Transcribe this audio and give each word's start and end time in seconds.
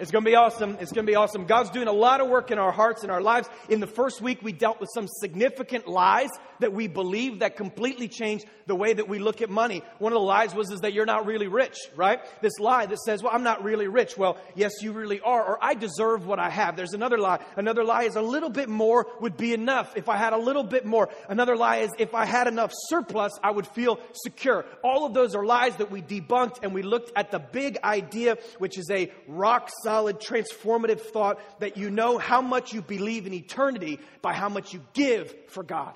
It's 0.00 0.10
going 0.10 0.24
to 0.24 0.30
be 0.30 0.36
awesome. 0.36 0.76
It's 0.80 0.92
going 0.92 1.04
to 1.04 1.10
be 1.10 1.16
awesome. 1.16 1.44
God's 1.44 1.70
doing 1.70 1.88
a 1.88 1.92
lot 1.92 2.20
of 2.20 2.28
work 2.28 2.52
in 2.52 2.58
our 2.58 2.70
hearts 2.70 3.02
and 3.02 3.10
our 3.10 3.20
lives. 3.20 3.48
In 3.68 3.80
the 3.80 3.86
first 3.86 4.22
week, 4.22 4.40
we 4.42 4.52
dealt 4.52 4.80
with 4.80 4.88
some 4.94 5.08
significant 5.08 5.88
lies 5.88 6.30
that 6.60 6.72
we 6.72 6.88
believe 6.88 7.40
that 7.40 7.56
completely 7.56 8.08
changed 8.08 8.46
the 8.66 8.74
way 8.74 8.92
that 8.92 9.08
we 9.08 9.18
look 9.18 9.42
at 9.42 9.50
money. 9.50 9.82
One 9.98 10.12
of 10.12 10.18
the 10.18 10.24
lies 10.24 10.54
was 10.54 10.70
is 10.70 10.80
that 10.80 10.92
you're 10.92 11.06
not 11.06 11.26
really 11.26 11.48
rich, 11.48 11.76
right? 11.96 12.20
This 12.42 12.58
lie 12.58 12.86
that 12.86 12.98
says, 12.98 13.22
well, 13.22 13.32
I'm 13.34 13.42
not 13.42 13.64
really 13.64 13.88
rich. 13.88 14.16
Well, 14.16 14.36
yes, 14.54 14.72
you 14.82 14.92
really 14.92 15.20
are, 15.20 15.44
or 15.44 15.58
I 15.62 15.74
deserve 15.74 16.26
what 16.26 16.38
I 16.38 16.50
have. 16.50 16.76
There's 16.76 16.92
another 16.92 17.18
lie. 17.18 17.40
Another 17.56 17.84
lie 17.84 18.04
is 18.04 18.16
a 18.16 18.22
little 18.22 18.50
bit 18.50 18.68
more 18.68 19.06
would 19.20 19.36
be 19.36 19.54
enough. 19.54 19.96
If 19.96 20.08
I 20.08 20.16
had 20.16 20.32
a 20.32 20.38
little 20.38 20.64
bit 20.64 20.84
more. 20.84 21.08
Another 21.28 21.56
lie 21.56 21.78
is 21.78 21.90
if 21.98 22.14
I 22.14 22.24
had 22.24 22.46
enough 22.46 22.72
surplus, 22.88 23.32
I 23.42 23.50
would 23.50 23.66
feel 23.66 23.98
secure. 24.12 24.64
All 24.82 25.06
of 25.06 25.14
those 25.14 25.34
are 25.34 25.44
lies 25.44 25.76
that 25.76 25.90
we 25.90 26.02
debunked 26.02 26.58
and 26.62 26.74
we 26.74 26.82
looked 26.82 27.12
at 27.16 27.30
the 27.30 27.38
big 27.38 27.78
idea, 27.82 28.36
which 28.58 28.78
is 28.78 28.90
a 28.90 29.10
rock 29.26 29.70
solid, 29.82 30.20
transformative 30.20 31.00
thought 31.00 31.40
that 31.60 31.76
you 31.76 31.90
know 31.90 32.18
how 32.18 32.40
much 32.40 32.72
you 32.72 32.82
believe 32.82 33.26
in 33.26 33.32
eternity 33.32 33.98
by 34.22 34.32
how 34.32 34.48
much 34.48 34.72
you 34.72 34.84
give 34.92 35.34
for 35.48 35.62
God. 35.62 35.94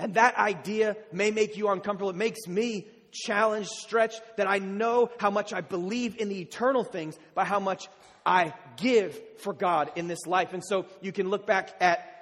And 0.00 0.14
that 0.14 0.36
idea 0.36 0.96
may 1.12 1.30
make 1.30 1.56
you 1.58 1.68
uncomfortable. 1.68 2.10
It 2.10 2.16
makes 2.16 2.46
me 2.48 2.86
challenged, 3.12 3.68
stretched, 3.68 4.22
that 4.38 4.48
I 4.48 4.58
know 4.58 5.10
how 5.18 5.30
much 5.30 5.52
I 5.52 5.60
believe 5.60 6.18
in 6.18 6.28
the 6.30 6.40
eternal 6.40 6.84
things 6.84 7.18
by 7.34 7.44
how 7.44 7.60
much 7.60 7.88
I 8.24 8.54
give 8.76 9.20
for 9.38 9.52
God 9.52 9.92
in 9.96 10.08
this 10.08 10.26
life. 10.26 10.54
And 10.54 10.64
so 10.64 10.86
you 11.02 11.12
can 11.12 11.28
look 11.28 11.46
back 11.46 11.74
at 11.80 12.19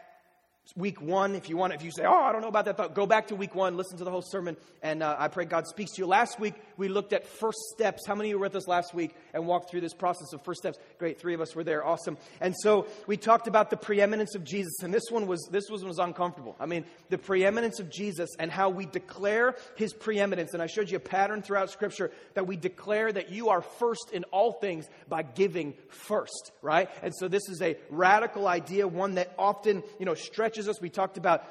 week 0.77 1.01
one 1.01 1.35
if 1.35 1.49
you 1.49 1.57
want 1.57 1.73
if 1.73 1.83
you 1.83 1.91
say 1.91 2.05
oh 2.05 2.13
i 2.13 2.33
don't 2.33 2.43
know 2.43 2.49
about 2.49 2.65
that 2.65 2.77
thought 2.77 2.95
go 2.95 3.07
back 3.07 3.29
to 3.29 3.35
week 3.35 3.55
one 3.55 3.77
listen 3.77 3.97
to 3.97 4.05
the 4.05 4.11
whole 4.11 4.23
sermon 4.23 4.57
and 4.83 5.03
uh, 5.03 5.17
i 5.19 5.29
pray 5.29 5.45
god 5.45 5.67
speaks 5.67 5.93
to 5.93 6.03
you. 6.03 6.07
Last 6.07 6.41
week 6.41 6.55
we 6.77 6.89
looked 6.89 7.13
at 7.13 7.27
first 7.27 7.59
steps. 7.75 8.07
How 8.07 8.15
many 8.15 8.29
of 8.29 8.31
you 8.31 8.39
were 8.39 8.47
with 8.47 8.57
us 8.57 8.69
last 8.69 8.95
week 8.95 9.15
and 9.33 9.47
walked 9.47 9.71
through 9.71 9.81
this 9.81 9.95
process 9.95 10.33
of 10.33 10.43
first 10.45 10.61
steps? 10.61 10.79
Great 10.99 11.21
three 11.21 11.35
of 11.35 11.41
us 11.41 11.55
were 11.55 11.65
there. 11.65 11.85
Awesome. 11.85 12.17
And 12.41 12.55
so 12.57 12.87
we 13.07 13.17
talked 13.17 13.47
about 13.47 13.71
the 13.71 13.77
preeminence 13.77 14.35
of 14.35 14.45
jesus 14.45 14.83
and 14.83 14.93
this 14.93 15.11
one 15.11 15.27
was 15.27 15.49
this 15.51 15.69
one 15.71 15.87
was 15.87 15.99
uncomfortable. 15.99 16.57
I 16.59 16.67
mean 16.67 16.85
the 17.11 17.19
preeminence 17.19 17.81
of 17.81 17.91
jesus 17.91 18.31
and 18.39 18.51
how 18.51 18.71
we 18.71 18.87
declare 18.87 19.57
his 19.77 19.93
preeminence 19.93 20.53
and 20.55 20.63
i 20.63 20.67
showed 20.67 20.91
you 20.91 20.97
a 20.97 21.01
pattern 21.01 21.43
throughout 21.43 21.71
scripture 21.71 22.11
that 22.35 22.47
we 22.47 22.57
declare 22.57 23.13
that 23.13 23.31
you 23.31 23.49
are 23.49 23.63
first 23.63 24.11
in 24.13 24.25
all 24.25 24.53
things 24.53 24.87
by 25.09 25.23
giving 25.23 25.75
first 25.89 26.53
right? 26.63 26.91
And 27.03 27.15
so 27.15 27.29
this 27.29 27.49
is 27.49 27.63
a 27.63 27.77
radical 27.91 28.49
idea 28.49 28.89
one 28.89 29.15
that 29.15 29.33
often 29.39 29.83
you 29.99 30.07
know 30.07 30.15
stretches 30.15 30.58
us. 30.67 30.81
We 30.81 30.89
talked 30.89 31.19
about 31.19 31.45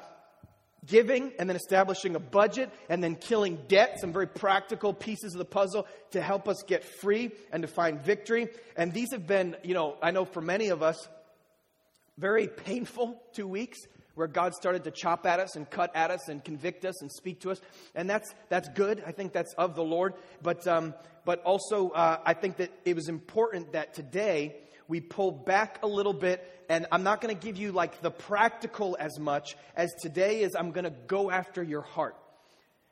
giving 0.86 1.32
and 1.38 1.48
then 1.48 1.56
establishing 1.56 2.14
a 2.16 2.20
budget 2.20 2.70
and 2.88 3.02
then 3.02 3.14
killing 3.14 3.58
debt, 3.68 3.98
some 4.00 4.12
very 4.12 4.26
practical 4.26 4.92
pieces 4.92 5.34
of 5.34 5.38
the 5.38 5.44
puzzle 5.44 5.86
to 6.10 6.20
help 6.20 6.48
us 6.48 6.62
get 6.66 6.84
free 6.84 7.30
and 7.52 7.62
to 7.62 7.68
find 7.68 8.00
victory. 8.00 8.48
And 8.76 8.92
these 8.92 9.12
have 9.12 9.26
been, 9.26 9.56
you 9.62 9.74
know, 9.74 9.96
I 10.02 10.10
know 10.10 10.24
for 10.24 10.40
many 10.40 10.68
of 10.68 10.82
us, 10.82 11.08
very 12.16 12.48
painful 12.48 13.20
two 13.32 13.46
weeks 13.46 13.78
where 14.14 14.26
God 14.26 14.52
started 14.52 14.82
to 14.84 14.90
chop 14.90 15.26
at 15.26 15.38
us 15.38 15.54
and 15.54 15.70
cut 15.70 15.94
at 15.94 16.10
us 16.10 16.28
and 16.28 16.44
convict 16.44 16.84
us 16.84 17.00
and 17.00 17.12
speak 17.12 17.40
to 17.42 17.52
us. 17.52 17.60
And 17.94 18.10
that's, 18.10 18.34
that's 18.48 18.68
good. 18.70 19.02
I 19.06 19.12
think 19.12 19.32
that's 19.32 19.54
of 19.54 19.76
the 19.76 19.84
Lord. 19.84 20.14
But, 20.42 20.66
um, 20.66 20.94
but 21.24 21.40
also, 21.44 21.90
uh, 21.90 22.18
I 22.24 22.34
think 22.34 22.56
that 22.56 22.72
it 22.84 22.96
was 22.96 23.08
important 23.08 23.72
that 23.72 23.94
today 23.94 24.56
we 24.88 25.00
pull 25.00 25.30
back 25.30 25.80
a 25.82 25.86
little 25.86 26.14
bit, 26.14 26.42
and 26.68 26.86
I'm 26.90 27.02
not 27.02 27.20
going 27.20 27.34
to 27.36 27.40
give 27.40 27.58
you 27.58 27.72
like 27.72 28.00
the 28.00 28.10
practical 28.10 28.96
as 28.98 29.18
much 29.18 29.56
as 29.76 29.92
today 30.00 30.40
is 30.40 30.56
I'm 30.56 30.72
going 30.72 30.84
to 30.84 30.94
go 31.06 31.30
after 31.30 31.62
your 31.62 31.82
heart. 31.82 32.16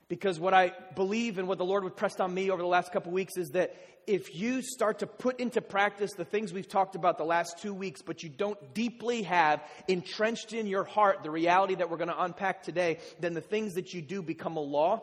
Because 0.08 0.38
what 0.38 0.54
I 0.54 0.72
believe 0.94 1.38
and 1.38 1.48
what 1.48 1.58
the 1.58 1.64
Lord 1.64 1.82
would 1.82 1.96
press 1.96 2.20
on 2.20 2.32
me 2.32 2.50
over 2.50 2.62
the 2.62 2.68
last 2.68 2.92
couple 2.92 3.10
weeks 3.10 3.36
is 3.36 3.48
that 3.50 3.74
if 4.06 4.36
you 4.36 4.62
start 4.62 5.00
to 5.00 5.06
put 5.06 5.40
into 5.40 5.60
practice 5.60 6.12
the 6.12 6.24
things 6.24 6.52
we've 6.52 6.68
talked 6.68 6.94
about 6.94 7.18
the 7.18 7.24
last 7.24 7.58
two 7.58 7.74
weeks, 7.74 8.02
but 8.02 8.22
you 8.22 8.28
don't 8.28 8.72
deeply 8.72 9.22
have 9.22 9.64
entrenched 9.88 10.52
in 10.52 10.68
your 10.68 10.84
heart 10.84 11.24
the 11.24 11.30
reality 11.30 11.74
that 11.74 11.90
we're 11.90 11.96
going 11.96 12.08
to 12.10 12.22
unpack 12.22 12.62
today, 12.62 12.98
then 13.18 13.34
the 13.34 13.40
things 13.40 13.74
that 13.74 13.92
you 13.94 14.00
do 14.00 14.22
become 14.22 14.56
a 14.56 14.60
law 14.60 15.02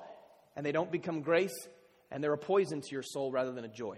and 0.55 0.65
they 0.65 0.71
don't 0.71 0.91
become 0.91 1.21
grace 1.21 1.67
and 2.11 2.23
they're 2.23 2.33
a 2.33 2.37
poison 2.37 2.79
to 2.79 2.91
your 2.91 3.03
soul 3.03 3.29
rather 3.29 3.51
than 3.51 3.65
a 3.65 3.69
joy. 3.69 3.97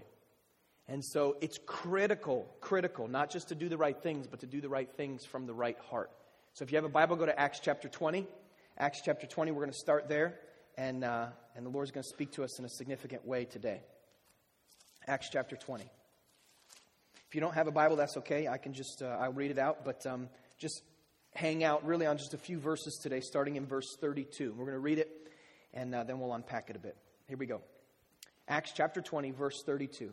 And 0.88 1.04
so 1.04 1.36
it's 1.40 1.58
critical, 1.66 2.48
critical, 2.60 3.08
not 3.08 3.30
just 3.30 3.48
to 3.48 3.54
do 3.54 3.68
the 3.68 3.76
right 3.76 4.00
things, 4.00 4.26
but 4.26 4.40
to 4.40 4.46
do 4.46 4.60
the 4.60 4.68
right 4.68 4.88
things 4.96 5.24
from 5.24 5.46
the 5.46 5.54
right 5.54 5.78
heart. 5.90 6.10
So 6.54 6.62
if 6.62 6.70
you 6.70 6.76
have 6.76 6.84
a 6.84 6.88
Bible, 6.88 7.16
go 7.16 7.26
to 7.26 7.38
Acts 7.38 7.60
chapter 7.60 7.88
20. 7.88 8.26
Acts 8.78 9.00
chapter 9.04 9.26
20, 9.26 9.50
we're 9.50 9.62
going 9.62 9.72
to 9.72 9.78
start 9.78 10.08
there, 10.08 10.38
and, 10.76 11.02
uh, 11.02 11.26
and 11.56 11.64
the 11.64 11.70
Lord's 11.70 11.90
going 11.90 12.02
to 12.02 12.08
speak 12.08 12.32
to 12.32 12.44
us 12.44 12.58
in 12.58 12.64
a 12.64 12.68
significant 12.68 13.26
way 13.26 13.46
today. 13.46 13.80
Acts 15.08 15.28
chapter 15.30 15.56
20. 15.56 15.84
If 17.28 17.34
you 17.34 17.40
don't 17.40 17.54
have 17.54 17.66
a 17.66 17.72
Bible, 17.72 17.96
that's 17.96 18.16
okay. 18.18 18.46
I 18.46 18.58
can 18.58 18.72
just, 18.72 19.02
uh, 19.02 19.16
I'll 19.18 19.32
read 19.32 19.50
it 19.50 19.58
out, 19.58 19.84
but 19.84 20.06
um, 20.06 20.28
just 20.58 20.82
hang 21.34 21.64
out 21.64 21.84
really 21.84 22.06
on 22.06 22.18
just 22.18 22.34
a 22.34 22.38
few 22.38 22.58
verses 22.58 22.98
today, 23.02 23.20
starting 23.20 23.56
in 23.56 23.66
verse 23.66 23.96
32. 24.00 24.52
We're 24.52 24.64
going 24.64 24.74
to 24.74 24.78
read 24.78 24.98
it, 24.98 25.10
and 25.74 25.94
uh, 25.94 26.04
then 26.04 26.20
we'll 26.20 26.34
unpack 26.34 26.70
it 26.70 26.76
a 26.76 26.78
bit. 26.78 26.96
Here 27.28 27.36
we 27.36 27.46
go. 27.46 27.60
Acts 28.46 28.72
chapter 28.74 29.00
20, 29.00 29.32
verse 29.32 29.62
32. 29.64 30.12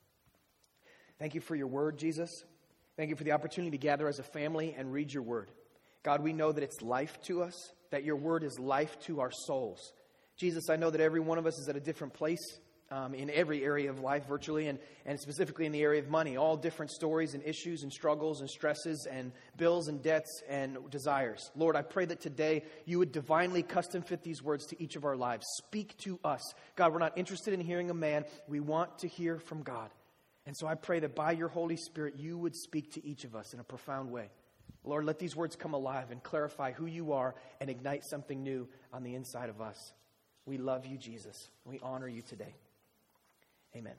Thank 1.21 1.35
you 1.35 1.41
for 1.41 1.55
your 1.55 1.67
word, 1.67 1.99
Jesus. 1.99 2.43
Thank 2.97 3.11
you 3.11 3.15
for 3.15 3.23
the 3.23 3.33
opportunity 3.33 3.69
to 3.69 3.77
gather 3.77 4.07
as 4.07 4.17
a 4.17 4.23
family 4.23 4.73
and 4.75 4.91
read 4.91 5.13
your 5.13 5.21
word. 5.21 5.51
God, 6.01 6.23
we 6.23 6.33
know 6.33 6.51
that 6.51 6.63
it's 6.63 6.81
life 6.81 7.21
to 7.25 7.43
us, 7.43 7.53
that 7.91 8.03
your 8.03 8.15
word 8.15 8.43
is 8.43 8.57
life 8.57 8.97
to 9.01 9.19
our 9.19 9.29
souls. 9.29 9.93
Jesus, 10.35 10.67
I 10.71 10.77
know 10.77 10.89
that 10.89 10.99
every 10.99 11.19
one 11.19 11.37
of 11.37 11.45
us 11.45 11.59
is 11.59 11.69
at 11.69 11.75
a 11.75 11.79
different 11.79 12.15
place 12.15 12.39
um, 12.89 13.13
in 13.13 13.29
every 13.29 13.63
area 13.63 13.91
of 13.91 13.99
life, 13.99 14.25
virtually, 14.27 14.67
and, 14.67 14.79
and 15.05 15.19
specifically 15.19 15.67
in 15.67 15.71
the 15.71 15.83
area 15.83 16.01
of 16.01 16.09
money. 16.09 16.37
All 16.37 16.57
different 16.57 16.89
stories 16.89 17.35
and 17.35 17.43
issues 17.45 17.83
and 17.83 17.93
struggles 17.93 18.41
and 18.41 18.49
stresses 18.49 19.05
and 19.05 19.31
bills 19.57 19.89
and 19.89 20.01
debts 20.01 20.41
and 20.49 20.75
desires. 20.89 21.51
Lord, 21.55 21.75
I 21.75 21.83
pray 21.83 22.05
that 22.05 22.19
today 22.19 22.63
you 22.85 22.97
would 22.97 23.11
divinely 23.11 23.61
custom 23.61 24.01
fit 24.01 24.23
these 24.23 24.41
words 24.41 24.65
to 24.65 24.81
each 24.81 24.95
of 24.95 25.05
our 25.05 25.15
lives. 25.15 25.45
Speak 25.67 25.95
to 25.97 26.19
us. 26.23 26.41
God, 26.75 26.93
we're 26.93 26.97
not 26.97 27.15
interested 27.15 27.53
in 27.53 27.59
hearing 27.59 27.91
a 27.91 27.93
man, 27.93 28.25
we 28.47 28.59
want 28.59 28.97
to 28.99 29.07
hear 29.07 29.37
from 29.37 29.61
God. 29.61 29.91
And 30.45 30.57
so 30.57 30.67
I 30.67 30.75
pray 30.75 30.99
that 30.99 31.15
by 31.15 31.33
your 31.33 31.49
Holy 31.49 31.77
Spirit, 31.77 32.15
you 32.17 32.37
would 32.37 32.55
speak 32.55 32.93
to 32.93 33.05
each 33.05 33.23
of 33.23 33.35
us 33.35 33.53
in 33.53 33.59
a 33.59 33.63
profound 33.63 34.11
way. 34.11 34.29
Lord, 34.83 35.05
let 35.05 35.19
these 35.19 35.35
words 35.35 35.55
come 35.55 35.73
alive 35.73 36.09
and 36.09 36.23
clarify 36.23 36.71
who 36.71 36.87
you 36.87 37.13
are 37.13 37.35
and 37.59 37.69
ignite 37.69 38.03
something 38.03 38.41
new 38.41 38.67
on 38.91 39.03
the 39.03 39.13
inside 39.13 39.49
of 39.49 39.61
us. 39.61 39.93
We 40.45 40.57
love 40.57 40.87
you, 40.87 40.97
Jesus. 40.97 41.49
We 41.65 41.79
honor 41.83 42.07
you 42.07 42.23
today. 42.23 42.55
Amen. 43.75 43.93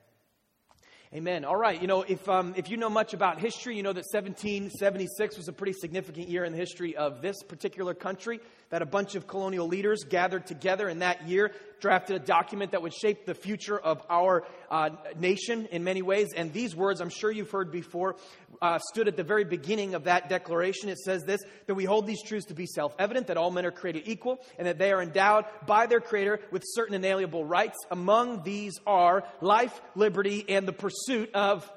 Amen. 1.15 1.45
All 1.45 1.55
right. 1.55 1.79
You 1.79 1.87
know, 1.87 2.01
if, 2.01 2.27
um, 2.27 2.55
if 2.57 2.71
you 2.71 2.77
know 2.77 2.89
much 2.89 3.13
about 3.13 3.39
history, 3.39 3.77
you 3.77 3.83
know 3.83 3.93
that 3.93 4.05
1776 4.11 5.37
was 5.37 5.47
a 5.47 5.53
pretty 5.53 5.73
significant 5.73 6.27
year 6.27 6.43
in 6.43 6.51
the 6.51 6.57
history 6.57 6.95
of 6.95 7.21
this 7.21 7.43
particular 7.43 7.93
country 7.93 8.39
that 8.71 8.81
a 8.81 8.85
bunch 8.87 9.13
of 9.13 9.27
colonial 9.27 9.67
leaders 9.67 10.03
gathered 10.09 10.47
together 10.47 10.89
in 10.89 10.99
that 10.99 11.27
year, 11.27 11.51
drafted 11.79 12.15
a 12.15 12.19
document 12.19 12.71
that 12.71 12.81
would 12.81 12.93
shape 12.93 13.25
the 13.25 13.33
future 13.33 13.79
of 13.79 14.01
our 14.09 14.45
uh, 14.69 14.89
nation 15.17 15.67
in 15.71 15.83
many 15.83 16.01
ways. 16.01 16.33
And 16.35 16.53
these 16.53 16.75
words, 16.75 17.01
I'm 17.01 17.09
sure 17.09 17.31
you've 17.31 17.51
heard 17.51 17.71
before, 17.71 18.15
uh, 18.61 18.79
stood 18.79 19.07
at 19.07 19.17
the 19.17 19.23
very 19.23 19.43
beginning 19.43 19.95
of 19.95 20.05
that 20.05 20.29
declaration. 20.29 20.89
It 20.89 20.99
says 20.99 21.23
this 21.23 21.41
that 21.67 21.75
we 21.75 21.85
hold 21.85 22.07
these 22.07 22.23
truths 22.23 22.47
to 22.47 22.53
be 22.53 22.65
self 22.65 22.95
evident, 22.99 23.27
that 23.27 23.37
all 23.37 23.51
men 23.51 23.65
are 23.65 23.71
created 23.71 24.03
equal, 24.05 24.39
and 24.57 24.67
that 24.67 24.77
they 24.77 24.91
are 24.91 25.01
endowed 25.01 25.45
by 25.65 25.87
their 25.87 25.99
Creator 25.99 26.39
with 26.51 26.63
certain 26.65 26.95
inalienable 26.95 27.45
rights. 27.45 27.77
Among 27.91 28.43
these 28.43 28.73
are 28.85 29.23
life, 29.41 29.81
liberty, 29.95 30.45
and 30.47 30.67
the 30.67 30.73
pursuit 30.73 31.33
of 31.33 31.69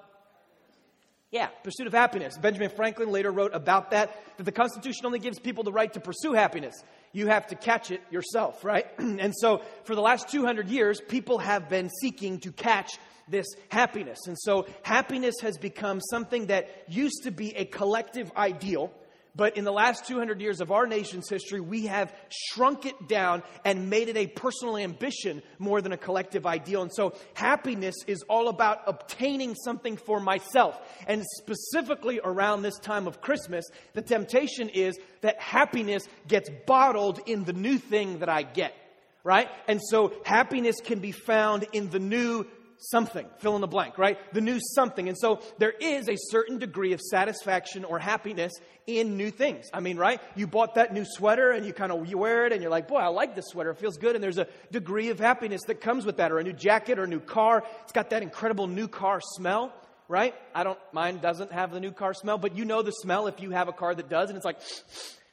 yeah, 1.33 1.49
pursuit 1.65 1.87
of 1.87 1.93
happiness. 1.93 2.39
Benjamin 2.39 2.71
Franklin 2.71 3.11
later 3.11 3.31
wrote 3.31 3.53
about 3.53 3.91
that, 3.91 4.17
that 4.37 4.45
the 4.45 4.53
Constitution 4.53 5.07
only 5.07 5.19
gives 5.19 5.39
people 5.39 5.65
the 5.65 5.73
right 5.73 5.93
to 5.93 6.01
pursue 6.01 6.33
happiness. 6.33 6.83
You 7.17 7.29
have 7.29 7.47
to 7.47 7.55
catch 7.55 7.91
it 7.91 8.03
yourself, 8.11 8.63
right? 8.63 8.87
and 8.99 9.33
so 9.35 9.63
for 9.85 9.95
the 9.95 10.03
last 10.03 10.29
200 10.29 10.69
years, 10.69 11.01
people 11.01 11.39
have 11.39 11.67
been 11.67 11.89
seeking 12.03 12.39
to 12.41 12.53
catch 12.53 12.99
this 13.27 13.47
happiness. 13.71 14.19
And 14.27 14.37
so 14.39 14.67
happiness 14.83 15.37
has 15.41 15.57
become 15.57 16.03
something 16.11 16.49
that 16.49 16.85
used 16.89 17.23
to 17.23 17.31
be 17.31 17.57
a 17.57 17.65
collective 17.65 18.31
ideal 18.37 18.93
but 19.37 19.57
in 19.57 19.65
the 19.65 19.73
last 19.73 20.07
200 20.07 20.41
years 20.41 20.61
of 20.61 20.73
our 20.73 20.87
nation's 20.87 21.29
history, 21.29 21.61
we 21.61 21.87
have 21.87 22.15
shrunk 22.31 22.87
it 22.87 23.07
down 23.07 23.43
and 23.65 23.91
made 23.91 24.09
it 24.09 24.17
a 24.17 24.27
personal 24.27 24.79
ambition 24.79 25.43
more 25.59 25.83
than 25.83 25.93
a 25.93 25.99
collective 25.99 26.47
ideal. 26.47 26.83
And 26.83 26.93
so 26.93 27.15
happiness 27.35 27.95
is 28.07 28.23
all 28.29 28.49
about 28.49 28.81
obtaining 28.87 29.55
something 29.55 29.99
for 29.99 30.21
myself. 30.21 30.81
And 31.07 31.23
specifically 31.39 32.21
around 32.25 32.63
this 32.63 32.79
time 32.79 33.07
of 33.07 33.21
Christmas, 33.21 33.67
the 33.93 34.03
temptation 34.03 34.71
is 34.71 34.99
that 35.21 35.39
happiness 35.39 36.05
gets 36.27 36.49
bottled 36.67 37.21
in 37.27 37.45
the 37.45 37.53
new 37.53 37.77
thing 37.77 38.21
that 38.21 38.29
I 38.29 38.43
get 38.43 38.75
right? 39.27 39.49
And 39.67 39.81
so 39.83 40.13
happiness 40.25 40.77
can 40.81 41.01
be 41.01 41.11
found 41.11 41.67
in 41.73 41.91
the 41.91 41.99
new 41.99 42.47
something, 42.79 43.27
fill 43.39 43.55
in 43.55 43.61
the 43.61 43.67
blank, 43.67 43.99
right? 43.99 44.19
The 44.33 44.41
new 44.41 44.59
something. 44.75 45.09
And 45.09 45.17
so 45.19 45.41
there 45.59 45.73
is 45.73 46.09
a 46.09 46.17
certain 46.31 46.59
degree 46.59 46.93
of 46.93 47.01
satisfaction 47.01 47.85
or 47.85 47.99
happiness 47.99 48.53
in 48.87 49.17
new 49.17 49.31
things. 49.31 49.67
I 49.73 49.81
mean, 49.81 49.97
right? 49.97 50.21
You 50.35 50.47
bought 50.47 50.75
that 50.75 50.93
new 50.93 51.05
sweater 51.05 51.51
and 51.51 51.67
you 51.67 51.73
kind 51.73 51.93
of 51.93 52.07
you 52.07 52.19
wear 52.19 52.47
it 52.47 52.53
and 52.53 52.63
you're 52.63 52.71
like, 52.71 52.89
boy, 52.89 52.99
I 52.99 53.09
like 53.09 53.35
this 53.35 53.47
sweater. 53.49 53.71
It 53.71 53.79
feels 53.79 53.97
good. 53.97 54.15
And 54.15 54.23
there's 54.23 54.39
a 54.39 54.49
degree 54.71 55.11
of 55.11 55.19
happiness 55.19 55.63
that 55.67 55.81
comes 55.81 56.05
with 56.05 56.19
that, 56.19 56.33
or 56.33 56.39
a 56.39 56.45
new 56.45 56.53
jacket 56.53 56.99
or 56.99 57.05
a 57.05 57.09
new 57.09 57.21
car. 57.21 57.65
It's 57.83 57.93
got 57.93 58.11
that 58.11 58.23
incredible 58.23 58.67
new 58.67 58.89
car 58.89 59.21
smell. 59.21 59.73
Right? 60.09 60.37
I 60.55 60.63
don't, 60.63 60.79
mine 60.93 61.19
doesn't 61.19 61.51
have 61.51 61.73
the 61.73 61.81
new 61.81 61.91
car 61.91 62.15
smell, 62.15 62.39
but 62.39 62.57
you 62.57 62.65
know 62.65 62.81
the 62.83 62.93
smell 62.93 63.27
if 63.27 63.41
you 63.41 63.51
have 63.51 63.67
a 63.67 63.73
car 63.73 63.93
that 63.93 64.09
does, 64.09 64.31
and 64.31 64.37
it's 64.37 64.45
like, 64.45 64.61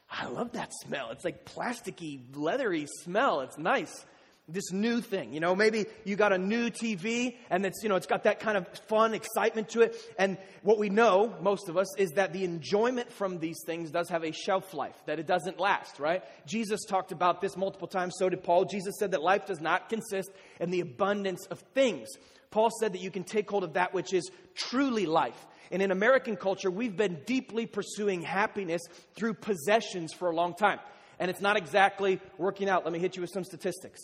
I 0.10 0.26
love 0.28 0.54
that 0.54 0.72
smell. 0.74 1.12
It's 1.12 1.24
like 1.24 1.46
plasticky, 1.46 2.22
leathery 2.36 2.88
smell. 3.04 3.42
It's 3.42 3.60
nice 3.60 4.04
this 4.48 4.72
new 4.74 5.00
thing. 5.00 5.34
You 5.34 5.40
know, 5.40 5.56
maybe 5.56 5.86
you 6.04 6.16
got 6.16 6.34
a 6.34 6.38
new 6.38 6.70
TV 6.70 7.38
and 7.50 7.66
it's, 7.66 7.82
you 7.82 7.90
know, 7.90 7.96
it's 7.96 8.08
got 8.08 8.24
that 8.24 8.40
kind 8.40 8.58
of 8.58 8.68
fun 8.90 9.14
excitement 9.14 9.70
to 9.70 9.82
it. 9.82 9.96
And 10.20 10.38
what 10.64 10.78
we 10.78 10.90
know, 10.90 11.34
most 11.42 11.70
of 11.70 11.78
us, 11.78 11.88
is 11.98 12.12
that 12.12 12.34
the 12.34 12.44
enjoyment 12.44 13.12
from 13.12 13.40
these 13.40 13.58
things 13.66 13.90
does 13.90 14.10
have 14.10 14.24
a 14.24 14.32
shelf 14.32 14.74
life, 14.74 14.96
that 15.06 15.18
it 15.20 15.28
doesn't 15.28 15.60
last, 15.60 16.00
right? 16.00 16.24
Jesus 16.46 16.84
talked 16.84 17.14
about 17.14 17.40
this 17.40 17.56
multiple 17.56 17.88
times, 17.88 18.16
so 18.18 18.28
did 18.28 18.44
Paul. 18.44 18.66
Jesus 18.66 18.96
said 19.00 19.12
that 19.12 19.22
life 19.22 19.46
does 19.46 19.62
not 19.62 19.88
consist 19.88 20.30
in 20.60 20.72
the 20.72 20.82
abundance 20.82 21.46
of 21.46 21.60
things. 21.74 22.10
Paul 22.52 22.70
said 22.80 22.94
that 22.94 23.02
you 23.02 23.12
can 23.12 23.24
take 23.24 23.50
hold 23.50 23.64
of 23.64 23.74
that 23.74 23.94
which 23.94 24.14
is 24.14 24.30
truly 24.56 25.06
life. 25.06 25.48
And 25.72 25.82
in 25.82 25.90
American 25.90 26.36
culture, 26.36 26.70
we've 26.70 26.96
been 26.96 27.22
deeply 27.26 27.66
pursuing 27.66 28.22
happiness 28.22 28.82
through 29.16 29.36
possessions 29.36 30.14
for 30.14 30.30
a 30.30 30.36
long 30.36 30.54
time. 30.54 30.80
And 31.18 31.32
it's 31.32 31.42
not 31.42 31.58
exactly 31.58 32.20
working 32.38 32.70
out. 32.70 32.84
Let 32.84 32.92
me 32.94 33.00
hit 33.00 33.16
you 33.16 33.22
with 33.22 33.32
some 33.32 33.44
statistics. 33.44 34.02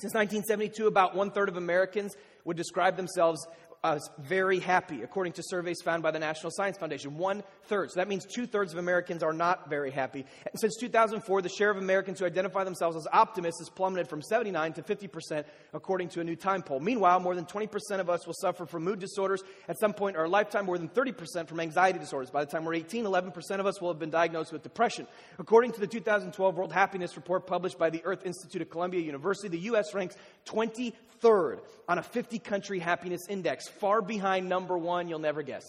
Since 0.00 0.14
1972, 0.14 0.86
about 0.86 1.14
one 1.14 1.30
third 1.30 1.50
of 1.50 1.58
Americans 1.58 2.16
would 2.46 2.56
describe 2.56 2.96
themselves 2.96 3.46
as 3.82 4.10
very 4.18 4.58
happy, 4.58 5.02
according 5.02 5.32
to 5.32 5.42
surveys 5.42 5.80
found 5.80 6.02
by 6.02 6.10
the 6.10 6.18
National 6.18 6.50
Science 6.50 6.76
Foundation. 6.76 7.16
One 7.16 7.42
third. 7.64 7.90
So 7.90 8.00
that 8.00 8.08
means 8.08 8.26
two 8.26 8.46
thirds 8.46 8.72
of 8.72 8.78
Americans 8.78 9.22
are 9.22 9.32
not 9.32 9.70
very 9.70 9.90
happy. 9.90 10.26
And 10.44 10.60
since 10.60 10.76
2004, 10.76 11.40
the 11.40 11.48
share 11.48 11.70
of 11.70 11.78
Americans 11.78 12.18
who 12.18 12.26
identify 12.26 12.64
themselves 12.64 12.96
as 12.96 13.06
optimists 13.10 13.60
has 13.60 13.70
plummeted 13.70 14.08
from 14.08 14.20
79 14.20 14.74
to 14.74 14.82
50 14.82 15.08
percent, 15.08 15.46
according 15.72 16.08
to 16.10 16.20
a 16.20 16.24
new 16.24 16.36
Time 16.40 16.62
poll. 16.62 16.80
Meanwhile, 16.80 17.20
more 17.20 17.34
than 17.34 17.46
20 17.46 17.66
percent 17.66 18.00
of 18.00 18.10
us 18.10 18.26
will 18.26 18.34
suffer 18.34 18.66
from 18.66 18.84
mood 18.84 18.98
disorders 18.98 19.42
at 19.68 19.78
some 19.78 19.92
point 19.92 20.16
in 20.16 20.20
our 20.20 20.28
lifetime, 20.28 20.66
more 20.66 20.78
than 20.78 20.88
30 20.88 21.12
percent 21.12 21.48
from 21.48 21.60
anxiety 21.60 21.98
disorders. 21.98 22.30
By 22.30 22.44
the 22.44 22.50
time 22.50 22.64
we're 22.64 22.74
18, 22.74 23.06
11 23.06 23.32
percent 23.32 23.60
of 23.60 23.66
us 23.66 23.80
will 23.80 23.88
have 23.88 23.98
been 23.98 24.10
diagnosed 24.10 24.52
with 24.52 24.62
depression. 24.62 25.06
According 25.38 25.72
to 25.72 25.80
the 25.80 25.86
2012 25.86 26.56
World 26.56 26.72
Happiness 26.72 27.16
Report 27.16 27.46
published 27.46 27.78
by 27.78 27.88
the 27.88 28.02
Earth 28.04 28.26
Institute 28.26 28.62
of 28.62 28.70
Columbia 28.70 29.00
University, 29.00 29.48
the 29.48 29.64
U.S. 29.64 29.94
ranks 29.94 30.16
23rd 30.46 31.60
on 31.88 31.98
a 31.98 32.02
50 32.02 32.38
country 32.38 32.78
happiness 32.78 33.22
index, 33.28 33.69
far 33.70 34.02
behind 34.02 34.48
number 34.48 34.76
one, 34.76 35.08
you'll 35.08 35.18
never 35.18 35.42
guess. 35.42 35.64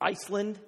Iceland. 0.00 0.58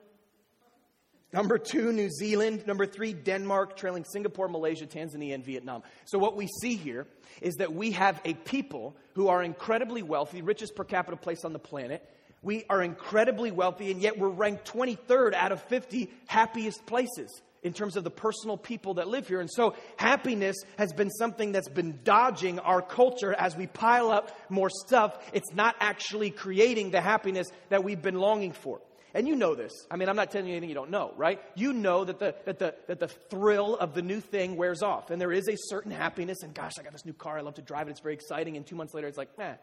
Number 1.32 1.58
two, 1.58 1.92
New 1.92 2.08
Zealand. 2.08 2.66
Number 2.66 2.86
three, 2.86 3.12
Denmark, 3.12 3.76
trailing 3.76 4.04
Singapore, 4.04 4.48
Malaysia, 4.48 4.86
Tanzania, 4.86 5.34
and 5.34 5.44
Vietnam. 5.44 5.82
So, 6.04 6.18
what 6.18 6.36
we 6.36 6.46
see 6.60 6.76
here 6.76 7.06
is 7.42 7.56
that 7.56 7.74
we 7.74 7.90
have 7.92 8.20
a 8.24 8.34
people 8.34 8.96
who 9.14 9.28
are 9.28 9.42
incredibly 9.42 10.02
wealthy, 10.02 10.40
richest 10.40 10.74
per 10.76 10.84
capita 10.84 11.16
place 11.16 11.44
on 11.44 11.52
the 11.52 11.58
planet. 11.58 12.08
We 12.42 12.64
are 12.70 12.82
incredibly 12.82 13.50
wealthy, 13.50 13.90
and 13.90 14.00
yet 14.00 14.18
we're 14.18 14.28
ranked 14.28 14.72
23rd 14.72 15.34
out 15.34 15.52
of 15.52 15.60
50 15.62 16.10
happiest 16.26 16.86
places 16.86 17.42
in 17.66 17.72
terms 17.72 17.96
of 17.96 18.04
the 18.04 18.10
personal 18.10 18.56
people 18.56 18.94
that 18.94 19.08
live 19.08 19.26
here. 19.26 19.40
And 19.40 19.50
so 19.50 19.74
happiness 19.96 20.56
has 20.78 20.92
been 20.92 21.10
something 21.10 21.50
that's 21.50 21.68
been 21.68 21.98
dodging 22.04 22.60
our 22.60 22.80
culture 22.80 23.34
as 23.34 23.56
we 23.56 23.66
pile 23.66 24.10
up 24.10 24.36
more 24.48 24.70
stuff. 24.70 25.18
It's 25.32 25.52
not 25.52 25.74
actually 25.80 26.30
creating 26.30 26.92
the 26.92 27.00
happiness 27.00 27.48
that 27.68 27.82
we've 27.82 28.00
been 28.00 28.20
longing 28.20 28.52
for. 28.52 28.80
And 29.14 29.26
you 29.26 29.34
know 29.34 29.54
this. 29.54 29.72
I 29.90 29.96
mean, 29.96 30.08
I'm 30.08 30.14
not 30.16 30.30
telling 30.30 30.46
you 30.46 30.52
anything 30.52 30.68
you 30.68 30.74
don't 30.74 30.90
know, 30.90 31.12
right? 31.16 31.40
You 31.56 31.72
know 31.72 32.04
that 32.04 32.18
the, 32.18 32.34
that 32.44 32.58
the, 32.58 32.74
that 32.86 33.00
the 33.00 33.08
thrill 33.08 33.74
of 33.76 33.94
the 33.94 34.02
new 34.02 34.20
thing 34.20 34.56
wears 34.56 34.82
off. 34.82 35.10
And 35.10 35.20
there 35.20 35.32
is 35.32 35.48
a 35.48 35.56
certain 35.56 35.90
happiness. 35.90 36.42
And 36.42 36.54
gosh, 36.54 36.72
I 36.78 36.82
got 36.82 36.92
this 36.92 37.06
new 37.06 37.14
car. 37.14 37.38
I 37.38 37.40
love 37.40 37.54
to 37.54 37.62
drive 37.62 37.88
it. 37.88 37.92
It's 37.92 38.00
very 38.00 38.14
exciting. 38.14 38.56
And 38.56 38.66
two 38.66 38.76
months 38.76 38.94
later, 38.94 39.08
it's 39.08 39.18
like, 39.18 39.30
eh. 39.38 39.54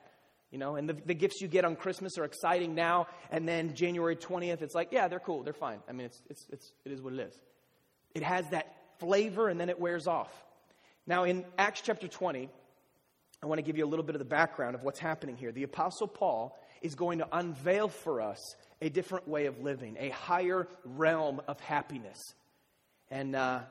You 0.51 0.57
know, 0.59 0.75
and 0.75 0.89
the, 0.89 0.93
the 0.93 1.13
gifts 1.13 1.41
you 1.41 1.47
get 1.47 1.65
on 1.65 1.75
Christmas 1.75 2.17
are 2.17 2.25
exciting 2.25 2.75
now. 2.75 3.07
And 3.31 3.47
then 3.47 3.75
January 3.75 4.15
20th, 4.15 4.61
it's 4.61 4.75
like, 4.75 4.89
yeah, 4.91 5.07
they're 5.07 5.19
cool. 5.19 5.43
They're 5.43 5.53
fine. 5.53 5.79
I 5.87 5.93
mean, 5.93 6.07
it's, 6.07 6.21
it's, 6.29 6.45
it's, 6.51 6.73
it 6.85 6.91
is 6.91 7.01
what 7.01 7.13
it 7.13 7.19
is. 7.19 7.39
It 8.13 8.23
has 8.23 8.47
that 8.49 8.75
flavor 8.99 9.49
and 9.49 9.59
then 9.59 9.69
it 9.69 9.79
wears 9.79 10.07
off. 10.07 10.31
Now, 11.05 11.23
in 11.23 11.45
Acts 11.57 11.81
chapter 11.81 12.07
20, 12.07 12.49
I 13.41 13.45
want 13.45 13.59
to 13.59 13.63
give 13.63 13.77
you 13.77 13.85
a 13.85 13.87
little 13.89 14.05
bit 14.05 14.15
of 14.15 14.19
the 14.19 14.25
background 14.25 14.75
of 14.75 14.83
what's 14.83 14.99
happening 14.99 15.35
here. 15.35 15.51
The 15.51 15.63
Apostle 15.63 16.07
Paul 16.07 16.57
is 16.81 16.95
going 16.95 17.19
to 17.19 17.27
unveil 17.31 17.89
for 17.89 18.21
us 18.21 18.55
a 18.81 18.89
different 18.89 19.27
way 19.27 19.47
of 19.47 19.59
living, 19.61 19.97
a 19.99 20.09
higher 20.09 20.67
realm 20.85 21.41
of 21.47 21.59
happiness. 21.59 22.17
And 23.11 23.35
uh, 23.35 23.61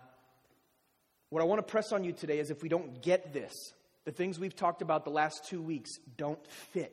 what 1.31 1.41
I 1.41 1.47
want 1.47 1.59
to 1.59 1.71
press 1.71 1.93
on 1.93 2.05
you 2.05 2.13
today 2.13 2.39
is 2.39 2.51
if 2.51 2.63
we 2.63 2.69
don't 2.69 3.01
get 3.03 3.33
this, 3.33 3.53
the 4.05 4.13
things 4.13 4.39
we've 4.39 4.57
talked 4.57 4.83
about 4.83 5.05
the 5.05 5.11
last 5.11 5.47
two 5.49 5.63
weeks 5.63 5.91
don't 6.17 6.45
fit 6.73 6.93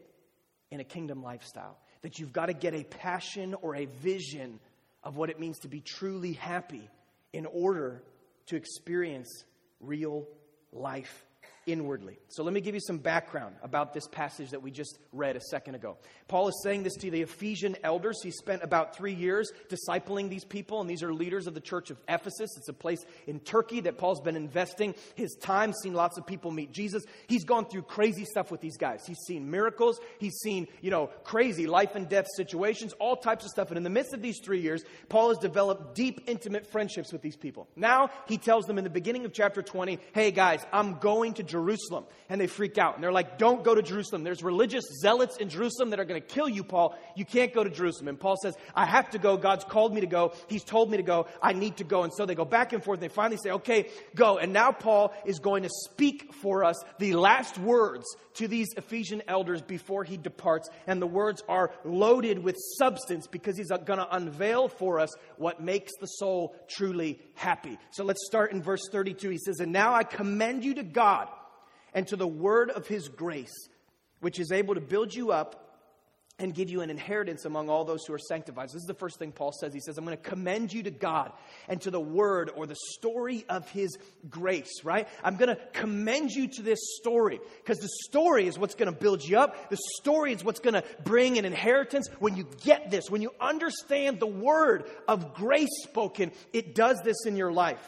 in 0.72 0.80
a 0.80 0.84
kingdom 0.84 1.24
lifestyle. 1.24 1.78
That 2.02 2.20
you've 2.20 2.32
got 2.32 2.46
to 2.46 2.54
get 2.54 2.74
a 2.74 2.84
passion 2.84 3.56
or 3.62 3.76
a 3.76 3.86
vision 3.86 4.60
of 5.04 5.18
what 5.18 5.30
it 5.30 5.40
means 5.40 5.60
to 5.60 5.68
be 5.68 5.82
truly 5.82 6.34
happy 6.34 6.90
in 7.34 7.46
order 7.46 8.04
to 8.48 8.56
experience 8.56 9.46
real 9.80 10.28
life 10.72 11.26
inwardly. 11.72 12.20
So 12.30 12.44
let 12.44 12.54
me 12.54 12.62
give 12.62 12.76
you 12.76 12.82
some 12.82 12.98
background 12.98 13.56
about 13.64 13.94
this 13.94 14.08
passage 14.08 14.52
that 14.52 14.62
we 14.62 14.72
just 14.72 14.98
read 15.12 15.36
a 15.36 15.42
second 15.42 15.76
ago. 15.76 15.98
Paul 16.28 16.48
is 16.48 16.62
saying 16.64 16.84
this 16.84 16.96
to 16.96 17.12
the 17.12 17.22
Ephesian 17.22 17.76
elders. 17.84 18.20
He 18.22 18.32
spent 18.32 18.64
about 18.64 18.96
three 18.96 19.14
years 19.14 19.52
discipling 19.70 20.30
these 20.30 20.46
people, 20.46 20.82
and 20.82 20.90
these 20.90 21.04
are 21.04 21.14
leaders 21.14 21.48
of 21.48 21.54
the 21.54 21.62
church 21.62 21.90
of 21.90 21.98
Ephesus. 22.08 22.56
It's 22.58 22.70
a 22.70 22.74
place 22.74 23.04
in 23.28 23.40
Turkey 23.40 23.82
that 23.82 23.98
Paul's 23.98 24.22
been 24.22 24.36
investing 24.36 24.96
his 25.16 25.36
time, 25.42 25.74
seen 25.74 25.94
lots 25.94 26.18
of 26.18 26.26
people 26.26 26.52
meet 26.52 26.72
Jesus. 26.72 27.04
He's 27.28 27.44
gone 27.44 27.66
through 27.66 27.84
crazy 27.84 28.26
stuff 28.26 28.52
with 28.52 28.62
these 28.62 28.78
guys. 28.78 29.06
He's 29.06 29.20
seen 29.26 29.50
miracles, 29.50 30.00
he's 30.20 30.38
seen, 30.40 30.68
you 30.82 30.92
know, 30.92 31.08
crazy 31.24 31.68
life 31.68 31.96
and 31.96 32.08
death 32.08 32.28
situations, 32.36 32.94
all 32.94 33.16
types 33.16 33.46
of 33.46 33.52
stuff. 33.52 33.70
And 33.70 33.78
in 33.78 33.84
the 33.84 33.90
midst 33.90 34.14
of 34.14 34.22
these 34.22 34.40
three 34.44 34.62
years, 34.62 34.84
Paul 35.10 35.30
has 35.30 35.38
developed 35.38 35.96
deep, 35.96 36.22
intimate 36.28 36.68
friendships 36.68 37.12
with 37.12 37.22
these 37.22 37.36
people. 37.36 37.68
Now 37.76 38.10
he 38.28 38.38
tells 38.38 38.66
them 38.66 38.78
in 38.78 38.84
the 38.84 38.90
beginning 38.90 39.26
of 39.26 39.34
chapter 39.34 39.62
20, 39.62 40.00
hey 40.14 40.32
guys, 40.32 40.66
I'm 40.72 41.00
going 41.00 41.34
to 41.36 41.44
Jerusalem. 41.44 41.59
And 42.30 42.40
they 42.40 42.48
freak 42.48 42.78
out. 42.78 42.96
And 42.96 43.04
they're 43.04 43.12
like, 43.12 43.38
don't 43.38 43.64
go 43.64 43.76
to 43.76 43.82
Jerusalem. 43.82 44.24
There's 44.24 44.44
religious 44.44 44.86
zealots 45.02 45.38
in 45.38 45.50
Jerusalem 45.50 45.92
that 45.92 46.00
are 46.00 46.06
going 46.06 46.22
to 46.22 46.28
kill 46.28 46.50
you, 46.50 46.64
Paul. 46.64 46.98
You 47.16 47.26
can't 47.26 47.54
go 47.54 47.64
to 47.64 47.70
Jerusalem. 47.70 48.08
And 48.08 48.20
Paul 48.20 48.38
says, 48.42 48.56
I 48.76 48.86
have 48.86 49.10
to 49.12 49.20
go. 49.20 49.38
God's 49.38 49.64
called 49.64 49.94
me 49.94 50.02
to 50.02 50.08
go. 50.08 50.34
He's 50.48 50.64
told 50.64 50.90
me 50.90 50.98
to 50.98 51.04
go. 51.04 51.28
I 51.42 51.54
need 51.54 51.78
to 51.78 51.84
go. 51.84 52.04
And 52.04 52.14
so 52.14 52.26
they 52.26 52.36
go 52.36 52.46
back 52.46 52.74
and 52.74 52.84
forth. 52.84 52.98
And 53.02 53.10
they 53.10 53.14
finally 53.14 53.38
say, 53.38 53.52
okay, 53.52 53.90
go. 54.16 54.38
And 54.38 54.54
now 54.54 54.72
Paul 54.72 55.14
is 55.26 55.40
going 55.40 55.64
to 55.64 55.70
speak 55.70 56.34
for 56.34 56.64
us 56.64 56.76
the 57.00 57.14
last 57.14 57.58
words 57.58 58.06
to 58.36 58.48
these 58.48 58.70
Ephesian 58.78 59.22
elders 59.28 59.62
before 59.62 60.04
he 60.04 60.18
departs. 60.18 60.70
And 60.88 61.02
the 61.02 61.08
words 61.08 61.44
are 61.48 61.72
loaded 61.84 62.40
with 62.40 62.56
substance 62.78 63.28
because 63.28 63.58
he's 63.58 63.72
uh, 63.72 63.78
going 63.78 64.00
to 64.00 64.16
unveil 64.16 64.70
for 64.70 65.00
us 65.00 65.10
what 65.38 65.62
makes 65.62 65.92
the 66.00 66.08
soul 66.08 66.56
truly 66.70 67.20
happy. 67.36 67.78
So 67.92 68.04
let's 68.04 68.26
start 68.26 68.52
in 68.52 68.64
verse 68.64 68.88
32. 68.92 69.30
He 69.30 69.38
says, 69.38 69.60
And 69.60 69.72
now 69.72 69.94
I 69.94 70.04
commend 70.04 70.64
you 70.64 70.76
to 70.76 70.84
God 70.84 71.28
and 71.94 72.08
to 72.08 72.16
the 72.16 72.28
word 72.28 72.70
of 72.70 72.88
his 72.88 73.08
grace, 73.08 73.70
which 74.20 74.40
is 74.40 74.52
able 74.52 74.76
to 74.76 74.82
build 74.82 75.14
you 75.14 75.32
up 75.32 75.70
and 76.40 76.54
give 76.54 76.70
you 76.70 76.82
an 76.82 76.90
inheritance 76.90 77.46
among 77.46 77.70
all 77.70 77.84
those 77.84 78.06
who 78.06 78.14
are 78.14 78.20
sanctified. 78.20 78.70
This 78.70 78.76
is 78.76 78.88
the 78.88 78.94
first 78.94 79.20
thing 79.20 79.32
Paul 79.32 79.52
says. 79.52 79.74
He 79.74 79.82
says, 79.82 79.98
I'm 79.98 80.06
going 80.06 80.18
to 80.18 80.24
commend 80.24 80.72
you 80.72 80.84
to 80.84 80.92
God 80.92 81.34
and 81.68 81.82
to 81.82 81.92
the 81.92 82.00
word 82.00 82.50
or 82.56 82.66
the 82.66 82.78
story 82.98 83.46
of 83.50 83.70
his 83.70 83.98
grace, 84.30 84.84
right? 84.84 85.08
I'm 85.24 85.36
going 85.36 85.50
to 85.50 85.60
commend 85.74 86.32
you 86.32 86.48
to 86.48 86.62
this 86.62 86.80
story 87.00 87.40
because 87.58 87.80
the 87.80 87.90
story 88.06 88.48
is 88.48 88.58
what's 88.58 88.76
going 88.76 88.92
to 88.92 88.98
build 88.98 89.22
you 89.24 89.38
up. 89.38 89.70
The 89.70 89.78
story 90.00 90.32
is 90.32 90.44
what's 90.44 90.62
going 90.62 90.76
to 90.76 90.84
bring 91.04 91.38
an 91.38 91.46
inheritance. 91.46 92.08
When 92.20 92.38
you 92.38 92.48
get 92.62 92.90
this, 92.90 93.10
when 93.10 93.22
you 93.22 93.34
understand 93.42 94.20
the 94.20 94.28
word 94.28 94.90
of 95.08 95.34
grace 95.34 95.84
spoken, 95.84 96.32
it 96.54 96.74
does 96.74 97.02
this 97.04 97.26
in 97.26 97.36
your 97.36 97.52
life. 97.52 97.82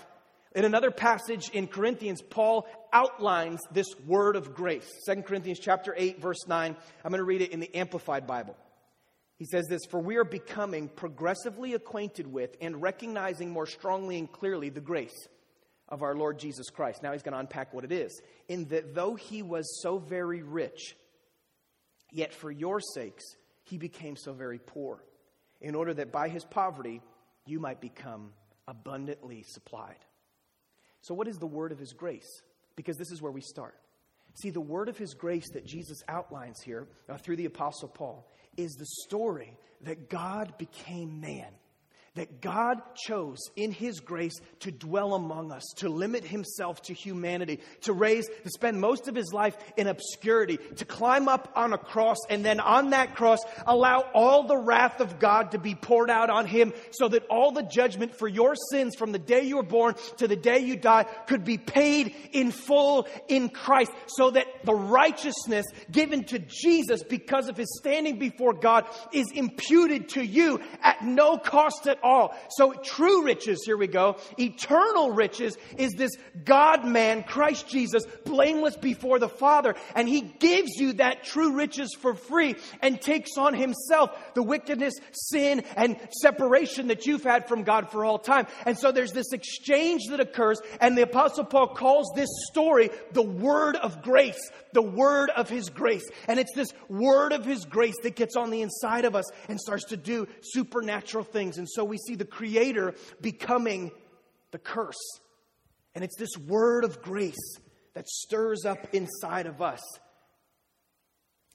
In 0.53 0.65
another 0.65 0.91
passage 0.91 1.49
in 1.49 1.67
Corinthians, 1.67 2.21
Paul 2.21 2.67
outlines 2.91 3.61
this 3.71 3.87
word 4.05 4.35
of 4.35 4.53
grace. 4.53 4.89
2 5.05 5.21
Corinthians 5.21 5.59
chapter 5.59 5.95
8 5.97 6.21
verse 6.21 6.45
9. 6.45 6.75
I'm 7.03 7.11
going 7.11 7.19
to 7.19 7.23
read 7.23 7.41
it 7.41 7.51
in 7.51 7.61
the 7.61 7.73
amplified 7.73 8.27
Bible. 8.27 8.57
He 9.37 9.45
says 9.45 9.65
this, 9.67 9.81
for 9.89 9.99
we 9.99 10.17
are 10.17 10.25
becoming 10.25 10.87
progressively 10.87 11.73
acquainted 11.73 12.27
with 12.27 12.55
and 12.61 12.81
recognizing 12.81 13.49
more 13.49 13.65
strongly 13.65 14.19
and 14.19 14.31
clearly 14.31 14.69
the 14.69 14.81
grace 14.81 15.27
of 15.89 16.03
our 16.03 16.15
Lord 16.15 16.37
Jesus 16.37 16.69
Christ. 16.69 17.01
Now 17.01 17.13
he's 17.13 17.23
going 17.23 17.33
to 17.33 17.39
unpack 17.39 17.73
what 17.73 17.83
it 17.83 17.91
is. 17.91 18.21
In 18.49 18.65
that 18.65 18.93
though 18.93 19.15
he 19.15 19.41
was 19.41 19.81
so 19.81 19.97
very 19.97 20.43
rich, 20.43 20.95
yet 22.11 22.33
for 22.33 22.51
your 22.51 22.81
sakes 22.81 23.23
he 23.63 23.77
became 23.77 24.15
so 24.15 24.33
very 24.33 24.59
poor, 24.59 25.03
in 25.61 25.75
order 25.75 25.93
that 25.93 26.11
by 26.11 26.27
his 26.29 26.43
poverty 26.43 27.01
you 27.45 27.59
might 27.59 27.81
become 27.81 28.33
abundantly 28.67 29.43
supplied. 29.47 29.97
So, 31.01 31.13
what 31.13 31.27
is 31.27 31.37
the 31.37 31.47
word 31.47 31.71
of 31.71 31.79
his 31.79 31.93
grace? 31.93 32.41
Because 32.75 32.97
this 32.97 33.11
is 33.11 33.21
where 33.21 33.31
we 33.31 33.41
start. 33.41 33.75
See, 34.35 34.49
the 34.49 34.61
word 34.61 34.87
of 34.87 34.97
his 34.97 35.13
grace 35.13 35.49
that 35.51 35.65
Jesus 35.65 36.01
outlines 36.07 36.61
here 36.61 36.87
uh, 37.09 37.17
through 37.17 37.35
the 37.35 37.45
Apostle 37.45 37.89
Paul 37.89 38.27
is 38.55 38.73
the 38.73 38.85
story 39.07 39.57
that 39.81 40.09
God 40.09 40.53
became 40.57 41.19
man 41.19 41.51
that 42.15 42.41
God 42.41 42.81
chose 42.93 43.39
in 43.55 43.71
His 43.71 44.01
grace 44.01 44.33
to 44.59 44.71
dwell 44.71 45.13
among 45.13 45.53
us, 45.53 45.63
to 45.77 45.87
limit 45.87 46.25
Himself 46.25 46.81
to 46.83 46.93
humanity, 46.93 47.61
to 47.83 47.93
raise, 47.93 48.27
to 48.27 48.49
spend 48.49 48.81
most 48.81 49.07
of 49.07 49.15
His 49.15 49.31
life 49.31 49.55
in 49.77 49.87
obscurity, 49.87 50.57
to 50.75 50.83
climb 50.83 51.29
up 51.29 51.53
on 51.55 51.71
a 51.71 51.77
cross, 51.77 52.17
and 52.29 52.43
then 52.43 52.59
on 52.59 52.89
that 52.89 53.15
cross, 53.15 53.39
allow 53.65 54.01
all 54.13 54.43
the 54.43 54.57
wrath 54.57 54.99
of 54.99 55.19
God 55.19 55.51
to 55.51 55.57
be 55.57 55.73
poured 55.73 56.09
out 56.09 56.29
on 56.29 56.45
Him 56.45 56.73
so 56.91 57.07
that 57.07 57.25
all 57.27 57.53
the 57.53 57.63
judgment 57.63 58.13
for 58.13 58.27
your 58.27 58.55
sins 58.71 58.97
from 58.97 59.13
the 59.13 59.19
day 59.19 59.43
you 59.43 59.55
were 59.55 59.63
born 59.63 59.95
to 60.17 60.27
the 60.27 60.35
day 60.35 60.59
you 60.59 60.75
die 60.75 61.05
could 61.27 61.45
be 61.45 61.57
paid 61.57 62.13
in 62.33 62.51
full 62.51 63.07
in 63.29 63.47
Christ, 63.47 63.91
so 64.07 64.31
that 64.31 64.47
the 64.65 64.75
righteousness 64.75 65.65
given 65.89 66.25
to 66.25 66.39
Jesus 66.39 67.03
because 67.03 67.47
of 67.47 67.55
His 67.55 67.77
standing 67.77 68.19
before 68.19 68.53
God 68.53 68.85
is 69.13 69.31
imputed 69.33 70.09
to 70.09 70.25
you 70.25 70.59
at 70.83 71.05
no 71.05 71.37
cost 71.37 71.87
at 71.87 72.00
all. 72.03 72.35
So 72.49 72.73
true 72.73 73.23
riches, 73.23 73.63
here 73.65 73.77
we 73.77 73.87
go. 73.87 74.17
Eternal 74.37 75.11
riches 75.11 75.57
is 75.77 75.93
this 75.93 76.11
God 76.43 76.85
man, 76.85 77.23
Christ 77.23 77.67
Jesus, 77.67 78.03
blameless 78.25 78.77
before 78.77 79.19
the 79.19 79.29
Father. 79.29 79.75
And 79.95 80.07
he 80.07 80.21
gives 80.21 80.71
you 80.77 80.93
that 80.93 81.23
true 81.23 81.53
riches 81.55 81.95
for 81.99 82.13
free 82.15 82.55
and 82.81 82.99
takes 83.01 83.37
on 83.37 83.53
himself 83.53 84.11
the 84.33 84.43
wickedness, 84.43 84.93
sin, 85.11 85.63
and 85.75 85.97
separation 86.21 86.87
that 86.87 87.05
you've 87.05 87.23
had 87.23 87.47
from 87.47 87.63
God 87.63 87.91
for 87.91 88.05
all 88.05 88.19
time. 88.19 88.47
And 88.65 88.77
so 88.77 88.91
there's 88.91 89.13
this 89.13 89.33
exchange 89.33 90.03
that 90.09 90.19
occurs, 90.19 90.59
and 90.79 90.97
the 90.97 91.03
Apostle 91.03 91.45
Paul 91.45 91.67
calls 91.67 92.11
this 92.15 92.29
story 92.49 92.89
the 93.11 93.21
word 93.21 93.75
of 93.75 94.01
grace, 94.01 94.51
the 94.73 94.81
word 94.81 95.29
of 95.29 95.49
his 95.49 95.69
grace. 95.69 96.07
And 96.27 96.39
it's 96.39 96.53
this 96.55 96.73
word 96.87 97.33
of 97.33 97.45
his 97.45 97.65
grace 97.65 97.95
that 98.03 98.15
gets 98.15 98.35
on 98.35 98.49
the 98.49 98.61
inside 98.61 99.05
of 99.05 99.15
us 99.15 99.25
and 99.47 99.59
starts 99.59 99.85
to 99.85 99.97
do 99.97 100.27
supernatural 100.41 101.23
things. 101.23 101.57
And 101.57 101.69
so 101.69 101.90
we 101.91 101.97
see 101.97 102.15
the 102.15 102.25
Creator 102.25 102.95
becoming 103.21 103.91
the 104.51 104.57
curse. 104.57 105.19
And 105.93 106.03
it's 106.03 106.17
this 106.17 106.35
word 106.37 106.85
of 106.85 107.01
grace 107.01 107.57
that 107.93 108.07
stirs 108.07 108.65
up 108.65 108.93
inside 108.93 109.45
of 109.45 109.61
us. 109.61 109.81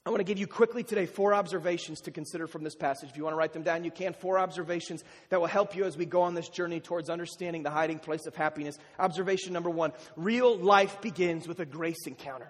I 0.05 0.09
want 0.09 0.21
to 0.21 0.23
give 0.23 0.37
you 0.37 0.47
quickly 0.47 0.83
today 0.83 1.05
four 1.05 1.33
observations 1.33 1.99
to 2.01 2.11
consider 2.11 2.47
from 2.47 2.63
this 2.63 2.75
passage. 2.75 3.09
If 3.09 3.17
you 3.17 3.23
want 3.23 3.33
to 3.33 3.37
write 3.37 3.51
them 3.51 3.63
down, 3.63 3.83
you 3.83 3.91
can. 3.91 4.13
Four 4.13 4.39
observations 4.39 5.03
that 5.29 5.41
will 5.41 5.47
help 5.47 5.75
you 5.75 5.83
as 5.83 5.97
we 5.97 6.05
go 6.05 6.21
on 6.21 6.33
this 6.33 6.47
journey 6.47 6.79
towards 6.79 7.09
understanding 7.09 7.63
the 7.63 7.71
hiding 7.71 7.99
place 7.99 8.25
of 8.25 8.33
happiness. 8.33 8.77
Observation 8.99 9.51
number 9.51 9.69
one 9.69 9.91
real 10.15 10.55
life 10.55 11.01
begins 11.01 11.45
with 11.45 11.59
a 11.59 11.65
grace 11.65 12.07
encounter. 12.07 12.49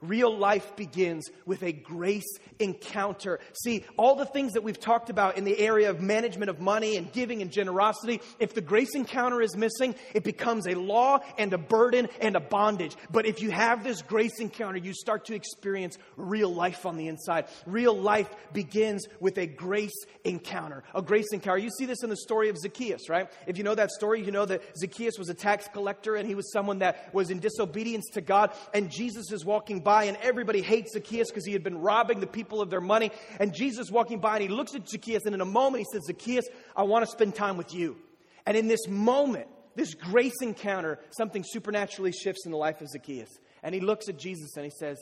Real 0.00 0.36
life 0.36 0.76
begins 0.76 1.28
with 1.44 1.62
a 1.62 1.72
grace 1.72 2.38
encounter. 2.58 3.40
See, 3.64 3.84
all 3.96 4.16
the 4.16 4.26
things 4.26 4.52
that 4.52 4.62
we've 4.62 4.78
talked 4.78 5.10
about 5.10 5.36
in 5.36 5.44
the 5.44 5.58
area 5.58 5.90
of 5.90 6.00
management 6.00 6.50
of 6.50 6.60
money 6.60 6.96
and 6.96 7.12
giving 7.12 7.42
and 7.42 7.50
generosity, 7.50 8.20
if 8.38 8.54
the 8.54 8.60
grace 8.60 8.94
encounter 8.94 9.40
is 9.40 9.56
missing, 9.56 9.94
it 10.14 10.24
becomes 10.24 10.66
a 10.66 10.74
law 10.74 11.20
and 11.38 11.52
a 11.52 11.58
burden 11.58 12.08
and 12.20 12.36
a 12.36 12.40
bondage. 12.40 12.96
But 13.10 13.26
if 13.26 13.42
you 13.42 13.50
have 13.50 13.84
this 13.84 14.02
grace 14.02 14.40
encounter, 14.40 14.78
you 14.78 14.92
start 14.92 15.26
to 15.26 15.34
experience 15.34 15.98
real 16.16 16.52
life 16.52 16.86
on 16.86 16.96
the 16.96 17.08
inside. 17.08 17.46
Real 17.66 17.96
life 17.96 18.28
begins 18.52 19.06
with 19.20 19.38
a 19.38 19.46
grace 19.46 20.04
encounter. 20.24 20.84
A 20.94 21.02
grace 21.02 21.32
encounter. 21.32 21.58
You 21.58 21.70
see 21.70 21.86
this 21.86 22.02
in 22.02 22.10
the 22.10 22.16
story 22.16 22.48
of 22.48 22.58
Zacchaeus, 22.58 23.08
right? 23.08 23.30
If 23.46 23.58
you 23.58 23.64
know 23.64 23.74
that 23.74 23.90
story, 23.90 24.22
you 24.22 24.32
know 24.32 24.44
that 24.46 24.62
Zacchaeus 24.76 25.18
was 25.18 25.28
a 25.28 25.34
tax 25.34 25.68
collector 25.72 26.16
and 26.16 26.26
he 26.26 26.34
was 26.34 26.52
someone 26.52 26.80
that 26.80 27.14
was 27.14 27.30
in 27.30 27.40
disobedience 27.40 28.06
to 28.12 28.20
God, 28.20 28.52
and 28.74 28.90
Jesus 28.90 29.32
is 29.32 29.44
walking 29.44 29.80
by, 29.86 30.04
and 30.04 30.18
everybody 30.18 30.60
hates 30.60 30.92
Zacchaeus 30.92 31.30
because 31.30 31.46
he 31.46 31.52
had 31.52 31.62
been 31.62 31.78
robbing 31.78 32.18
the 32.18 32.26
people 32.26 32.60
of 32.60 32.68
their 32.68 32.80
money. 32.80 33.12
And 33.38 33.54
Jesus 33.54 33.88
walking 33.88 34.18
by, 34.18 34.34
and 34.34 34.42
he 34.42 34.48
looks 34.48 34.74
at 34.74 34.88
Zacchaeus, 34.88 35.24
and 35.24 35.34
in 35.34 35.40
a 35.40 35.46
moment 35.46 35.84
he 35.86 35.86
says, 35.92 36.06
Zacchaeus, 36.06 36.44
I 36.74 36.82
want 36.82 37.06
to 37.06 37.10
spend 37.10 37.36
time 37.36 37.56
with 37.56 37.72
you. 37.72 37.96
And 38.44 38.56
in 38.56 38.66
this 38.66 38.88
moment, 38.88 39.46
this 39.76 39.94
grace 39.94 40.34
encounter, 40.42 40.98
something 41.16 41.44
supernaturally 41.46 42.12
shifts 42.12 42.44
in 42.44 42.50
the 42.50 42.58
life 42.58 42.80
of 42.80 42.88
Zacchaeus. 42.88 43.30
And 43.62 43.74
he 43.74 43.80
looks 43.80 44.08
at 44.08 44.18
Jesus 44.18 44.56
and 44.56 44.64
he 44.64 44.72
says, 44.76 44.98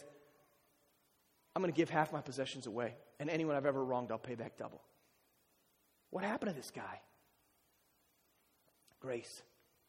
I'm 1.56 1.62
going 1.62 1.72
to 1.72 1.76
give 1.76 1.88
half 1.88 2.12
my 2.12 2.20
possessions 2.20 2.66
away, 2.66 2.94
and 3.18 3.30
anyone 3.30 3.56
I've 3.56 3.66
ever 3.66 3.82
wronged, 3.82 4.12
I'll 4.12 4.18
pay 4.18 4.34
back 4.34 4.58
double. 4.58 4.82
What 6.10 6.24
happened 6.24 6.50
to 6.50 6.56
this 6.56 6.70
guy? 6.70 7.00
Grace. 9.00 9.42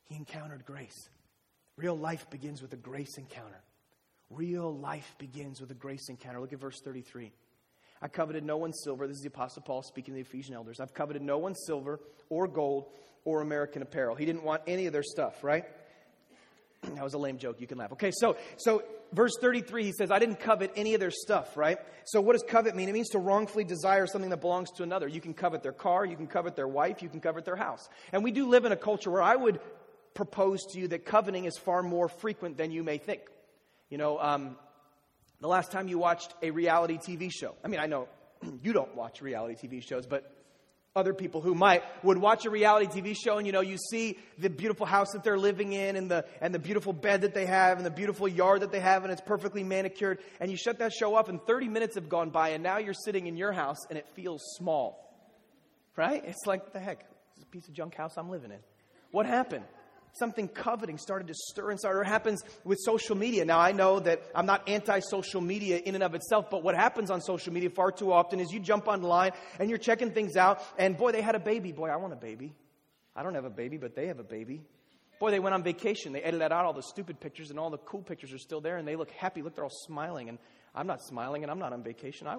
He 0.05 0.15
encountered 0.15 0.65
grace. 0.65 1.09
Real 1.75 1.97
life 1.97 2.29
begins 2.29 2.61
with 2.61 2.71
a 2.73 2.77
grace 2.77 3.17
encounter. 3.17 3.61
Real 4.35 4.75
life 4.75 5.15
begins 5.17 5.61
with 5.61 5.71
a 5.71 5.75
grace 5.75 6.09
encounter. 6.09 6.41
Look 6.41 6.51
at 6.51 6.59
verse 6.59 6.81
33. 6.81 7.31
I 8.01 8.07
coveted 8.07 8.43
no 8.43 8.57
one's 8.57 8.81
silver. 8.83 9.07
This 9.07 9.17
is 9.17 9.23
the 9.23 9.29
Apostle 9.29 9.61
Paul 9.61 9.81
speaking 9.81 10.13
to 10.13 10.15
the 10.15 10.27
Ephesian 10.27 10.53
elders. 10.53 10.79
I've 10.79 10.93
coveted 10.93 11.21
no 11.21 11.37
one's 11.37 11.63
silver 11.65 12.01
or 12.29 12.47
gold 12.47 12.87
or 13.23 13.41
American 13.41 13.81
apparel. 13.81 14.15
He 14.15 14.25
didn't 14.25 14.43
want 14.43 14.61
any 14.67 14.87
of 14.87 14.93
their 14.93 15.03
stuff, 15.03 15.43
right? 15.43 15.63
that 16.83 17.03
was 17.03 17.13
a 17.13 17.17
lame 17.17 17.37
joke. 17.37 17.61
You 17.61 17.67
can 17.67 17.77
laugh. 17.77 17.93
Okay, 17.93 18.11
so 18.13 18.35
so 18.57 18.83
verse 19.13 19.31
33, 19.39 19.85
he 19.85 19.91
says, 19.93 20.11
I 20.11 20.19
didn't 20.19 20.39
covet 20.41 20.73
any 20.75 20.93
of 20.93 20.99
their 20.99 21.11
stuff, 21.11 21.55
right? 21.55 21.77
So 22.05 22.19
what 22.19 22.33
does 22.33 22.43
covet 22.47 22.75
mean? 22.75 22.89
It 22.89 22.93
means 22.93 23.09
to 23.09 23.19
wrongfully 23.19 23.63
desire 23.63 24.05
something 24.05 24.29
that 24.31 24.41
belongs 24.41 24.69
to 24.71 24.83
another. 24.83 25.07
You 25.07 25.21
can 25.21 25.33
covet 25.33 25.63
their 25.63 25.71
car, 25.71 26.05
you 26.05 26.17
can 26.17 26.27
covet 26.27 26.55
their 26.55 26.67
wife, 26.67 27.01
you 27.01 27.09
can 27.09 27.21
covet 27.21 27.45
their 27.45 27.55
house. 27.55 27.87
And 28.11 28.23
we 28.23 28.31
do 28.31 28.47
live 28.47 28.65
in 28.65 28.71
a 28.73 28.77
culture 28.77 29.09
where 29.09 29.23
I 29.23 29.35
would 29.35 29.61
propose 30.13 30.63
to 30.73 30.79
you 30.79 30.89
that 30.89 31.05
coveting 31.05 31.45
is 31.45 31.57
far 31.57 31.81
more 31.81 32.09
frequent 32.09 32.57
than 32.57 32.71
you 32.71 32.83
may 32.83 32.97
think. 32.97 33.21
You 33.95 33.99
know, 33.99 34.19
um, 34.19 34.57
the 35.39 35.47
last 35.47 35.71
time 35.71 35.87
you 35.87 35.97
watched 35.97 36.33
a 36.41 36.51
reality 36.51 36.97
TV 36.97 37.31
show, 37.31 37.55
I 37.63 37.69
mean, 37.69 37.79
I 37.79 37.85
know 37.85 38.09
you 38.61 38.73
don't 38.73 38.93
watch 38.93 39.21
reality 39.21 39.55
TV 39.55 39.81
shows, 39.81 40.05
but 40.05 40.29
other 40.97 41.13
people 41.13 41.39
who 41.39 41.55
might 41.55 41.81
would 42.03 42.17
watch 42.17 42.45
a 42.45 42.49
reality 42.49 42.87
TV 42.87 43.15
show 43.15 43.37
and 43.37 43.47
you 43.47 43.53
know 43.53 43.61
you 43.61 43.77
see 43.77 44.19
the 44.37 44.49
beautiful 44.49 44.85
house 44.85 45.13
that 45.13 45.23
they're 45.23 45.37
living 45.37 45.71
in 45.71 45.95
and 45.95 46.11
the 46.11 46.25
and 46.41 46.53
the 46.53 46.59
beautiful 46.59 46.91
bed 46.91 47.21
that 47.21 47.33
they 47.33 47.45
have 47.45 47.77
and 47.77 47.85
the 47.85 47.89
beautiful 47.89 48.27
yard 48.27 48.63
that 48.63 48.71
they 48.73 48.81
have 48.81 49.03
and 49.03 49.13
it's 49.13 49.21
perfectly 49.21 49.63
manicured 49.63 50.19
and 50.41 50.51
you 50.51 50.57
shut 50.57 50.79
that 50.79 50.91
show 50.91 51.15
off 51.15 51.29
and 51.29 51.41
30 51.45 51.69
minutes 51.69 51.95
have 51.95 52.09
gone 52.09 52.31
by 52.31 52.49
and 52.49 52.63
now 52.63 52.79
you're 52.79 52.93
sitting 52.93 53.27
in 53.27 53.37
your 53.37 53.53
house 53.53 53.85
and 53.89 53.97
it 53.97 54.05
feels 54.13 54.41
small. 54.57 55.09
Right? 55.95 56.21
It's 56.25 56.45
like 56.45 56.73
the 56.73 56.81
heck, 56.81 56.99
this 56.99 57.37
is 57.37 57.43
a 57.43 57.47
piece 57.47 57.69
of 57.69 57.73
junk 57.73 57.95
house 57.95 58.17
I'm 58.17 58.29
living 58.29 58.51
in. 58.51 58.59
What 59.11 59.25
happened? 59.25 59.63
Something 60.17 60.47
coveting 60.47 60.97
started 60.97 61.27
to 61.27 61.33
stir 61.33 61.71
inside, 61.71 61.95
or 61.95 62.03
happens 62.03 62.43
with 62.63 62.79
social 62.79 63.15
media. 63.15 63.45
Now, 63.45 63.59
I 63.59 63.71
know 63.71 63.99
that 63.99 64.21
I'm 64.33 64.45
not 64.45 64.67
anti 64.67 64.99
social 64.99 65.41
media 65.41 65.77
in 65.77 65.95
and 65.95 66.03
of 66.03 66.15
itself, 66.15 66.49
but 66.49 66.63
what 66.63 66.75
happens 66.75 67.11
on 67.11 67.21
social 67.21 67.53
media 67.53 67.69
far 67.69 67.91
too 67.91 68.11
often 68.11 68.39
is 68.39 68.51
you 68.51 68.59
jump 68.59 68.87
online 68.87 69.31
and 69.59 69.69
you're 69.69 69.79
checking 69.79 70.11
things 70.11 70.35
out, 70.35 70.61
and 70.77 70.97
boy, 70.97 71.11
they 71.11 71.21
had 71.21 71.35
a 71.35 71.39
baby. 71.39 71.71
Boy, 71.71 71.89
I 71.89 71.97
want 71.97 72.13
a 72.13 72.17
baby. 72.17 72.53
I 73.15 73.23
don't 73.23 73.35
have 73.35 73.45
a 73.45 73.49
baby, 73.49 73.77
but 73.77 73.95
they 73.95 74.07
have 74.07 74.19
a 74.19 74.23
baby. 74.23 74.61
Boy, 75.19 75.31
they 75.31 75.39
went 75.39 75.55
on 75.55 75.63
vacation. 75.63 76.11
They 76.11 76.21
edited 76.21 76.51
out 76.51 76.65
all 76.65 76.73
the 76.73 76.83
stupid 76.83 77.19
pictures, 77.19 77.49
and 77.49 77.59
all 77.59 77.69
the 77.69 77.77
cool 77.77 78.01
pictures 78.01 78.33
are 78.33 78.37
still 78.37 78.61
there, 78.61 78.77
and 78.77 78.87
they 78.87 78.95
look 78.95 79.11
happy. 79.11 79.41
Look, 79.41 79.55
they're 79.55 79.63
all 79.63 79.69
smiling, 79.69 80.29
and 80.29 80.37
I'm 80.73 80.87
not 80.87 81.01
smiling, 81.01 81.43
and 81.43 81.51
I'm 81.51 81.59
not 81.59 81.71
on 81.71 81.83
vacation. 81.83 82.27
I, 82.27 82.37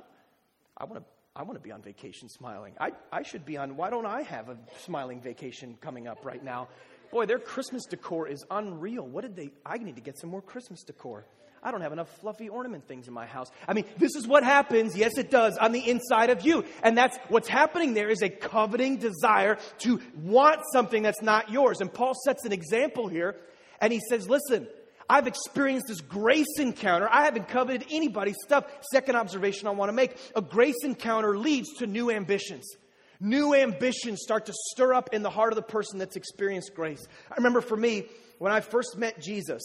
I 0.76 0.85
want 0.85 1.02
to. 1.02 1.04
I 1.38 1.42
want 1.42 1.59
to 1.59 1.62
be 1.62 1.71
on 1.71 1.83
vacation 1.83 2.30
smiling. 2.30 2.73
I, 2.80 2.92
I 3.12 3.23
should 3.23 3.45
be 3.45 3.59
on, 3.59 3.76
why 3.76 3.90
don't 3.90 4.06
I 4.06 4.23
have 4.23 4.49
a 4.49 4.56
smiling 4.78 5.21
vacation 5.21 5.76
coming 5.83 6.09
up 6.09 6.25
right 6.25 6.42
now? 6.42 6.68
Boy, 7.10 7.26
their 7.26 7.38
Christmas 7.38 7.84
decor 7.86 8.28
is 8.28 8.44
unreal. 8.50 9.06
What 9.06 9.22
did 9.22 9.36
they? 9.36 9.50
I 9.64 9.78
need 9.78 9.96
to 9.96 10.02
get 10.02 10.18
some 10.18 10.30
more 10.30 10.42
Christmas 10.42 10.82
decor. 10.82 11.26
I 11.62 11.72
don't 11.72 11.80
have 11.80 11.92
enough 11.92 12.08
fluffy 12.20 12.48
ornament 12.48 12.86
things 12.86 13.08
in 13.08 13.14
my 13.14 13.26
house. 13.26 13.50
I 13.66 13.75
mean, 13.75 13.86
this 13.98 14.14
is 14.14 14.26
what 14.26 14.44
happens. 14.44 14.96
Yes, 14.96 15.18
it 15.18 15.30
does 15.30 15.56
on 15.56 15.72
the 15.72 15.90
inside 15.90 16.30
of 16.30 16.42
you. 16.42 16.64
And 16.82 16.96
that's 16.96 17.18
what's 17.28 17.48
happening 17.48 17.94
there 17.94 18.08
is 18.08 18.22
a 18.22 18.28
coveting 18.28 18.98
desire 18.98 19.58
to 19.78 20.00
want 20.22 20.60
something 20.72 21.02
that's 21.02 21.22
not 21.22 21.50
yours. 21.50 21.80
And 21.80 21.92
Paul 21.92 22.14
sets 22.25 22.44
an 22.44 22.52
example 22.52 23.08
here 23.08 23.36
and 23.80 23.92
he 23.92 24.00
says, 24.08 24.28
listen, 24.28 24.68
I've 25.08 25.26
experienced 25.26 25.86
this 25.88 26.00
grace 26.00 26.58
encounter. 26.58 27.08
I 27.10 27.25
haven't 27.25 27.48
coveted 27.48 27.86
anybody's 27.90 28.36
stuff. 28.44 28.64
Second 28.92 29.16
observation 29.16 29.66
I 29.66 29.72
want 29.72 29.88
to 29.88 29.92
make 29.92 30.16
a 30.34 30.42
grace 30.42 30.84
encounter 30.84 31.36
leads 31.36 31.72
to 31.78 31.86
new 31.86 32.10
ambitions. 32.10 32.76
New 33.20 33.54
ambitions 33.54 34.20
start 34.23 34.46
to 34.46 34.52
stir 34.70 34.94
up 34.94 35.11
in 35.12 35.23
the 35.23 35.30
heart 35.30 35.52
of 35.52 35.56
the 35.56 35.62
person 35.62 35.99
that's 35.99 36.16
experienced 36.16 36.75
grace. 36.75 37.06
I 37.30 37.35
remember 37.37 37.61
for 37.61 37.76
me, 37.76 38.06
when 38.38 38.52
I 38.52 38.61
first 38.61 38.96
met 38.96 39.20
Jesus, 39.20 39.62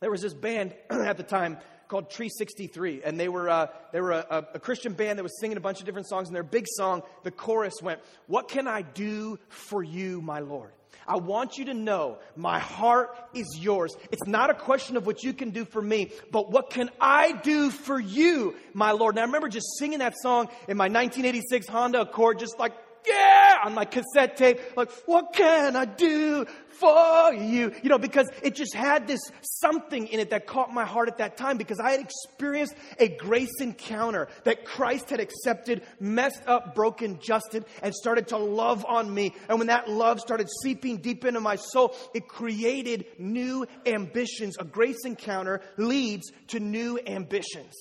there 0.00 0.10
was 0.10 0.22
this 0.22 0.34
band 0.34 0.74
at 0.90 1.16
the 1.16 1.22
time 1.22 1.58
called 1.88 2.10
Tree 2.10 2.30
63, 2.30 3.02
and 3.04 3.20
they 3.20 3.28
were, 3.28 3.48
uh, 3.48 3.66
they 3.92 4.00
were 4.00 4.12
a, 4.12 4.46
a, 4.54 4.58
Christian 4.58 4.94
band 4.94 5.18
that 5.18 5.22
was 5.22 5.38
singing 5.38 5.56
a 5.56 5.60
bunch 5.60 5.80
of 5.80 5.86
different 5.86 6.08
songs, 6.08 6.28
and 6.28 6.34
their 6.34 6.42
big 6.42 6.66
song, 6.66 7.02
the 7.22 7.30
chorus 7.30 7.74
went, 7.82 8.00
What 8.26 8.48
can 8.48 8.66
I 8.66 8.82
do 8.82 9.38
for 9.48 9.82
you, 9.82 10.22
my 10.22 10.40
Lord? 10.40 10.72
I 11.06 11.16
want 11.16 11.58
you 11.58 11.66
to 11.66 11.74
know 11.74 12.18
my 12.36 12.58
heart 12.58 13.16
is 13.34 13.46
yours. 13.58 13.96
It's 14.10 14.26
not 14.26 14.50
a 14.50 14.54
question 14.54 14.96
of 14.96 15.06
what 15.06 15.22
you 15.22 15.32
can 15.32 15.50
do 15.50 15.64
for 15.64 15.82
me, 15.82 16.12
but 16.30 16.50
what 16.50 16.70
can 16.70 16.90
I 17.00 17.32
do 17.32 17.70
for 17.70 17.98
you, 17.98 18.54
my 18.72 18.92
Lord? 18.92 19.14
And 19.14 19.20
I 19.20 19.24
remember 19.24 19.48
just 19.48 19.66
singing 19.78 19.98
that 19.98 20.14
song 20.20 20.48
in 20.68 20.76
my 20.76 20.84
1986 20.84 21.68
Honda 21.68 22.02
Accord, 22.02 22.38
just 22.38 22.58
like 22.58 22.72
yeah, 23.06 23.58
on 23.64 23.74
my 23.74 23.84
cassette 23.84 24.36
tape, 24.36 24.60
like, 24.76 24.90
what 25.06 25.32
can 25.32 25.76
I 25.76 25.84
do 25.84 26.46
for 26.68 27.32
you? 27.34 27.72
You 27.82 27.90
know, 27.90 27.98
because 27.98 28.28
it 28.42 28.54
just 28.54 28.74
had 28.74 29.06
this 29.06 29.20
something 29.40 30.06
in 30.06 30.20
it 30.20 30.30
that 30.30 30.46
caught 30.46 30.72
my 30.72 30.84
heart 30.84 31.08
at 31.08 31.18
that 31.18 31.36
time 31.36 31.56
because 31.58 31.78
I 31.80 31.90
had 31.90 32.00
experienced 32.00 32.74
a 32.98 33.08
grace 33.08 33.60
encounter 33.60 34.28
that 34.44 34.64
Christ 34.64 35.10
had 35.10 35.20
accepted, 35.20 35.82
messed 36.00 36.42
up, 36.46 36.74
broken, 36.74 37.18
justed, 37.20 37.64
and 37.82 37.94
started 37.94 38.28
to 38.28 38.38
love 38.38 38.84
on 38.86 39.12
me. 39.12 39.34
And 39.48 39.58
when 39.58 39.68
that 39.68 39.88
love 39.88 40.20
started 40.20 40.48
seeping 40.62 40.98
deep 40.98 41.24
into 41.24 41.40
my 41.40 41.56
soul, 41.56 41.94
it 42.14 42.28
created 42.28 43.06
new 43.18 43.66
ambitions. 43.86 44.56
A 44.58 44.64
grace 44.64 45.04
encounter 45.04 45.60
leads 45.76 46.30
to 46.48 46.60
new 46.60 46.98
ambitions. 47.06 47.74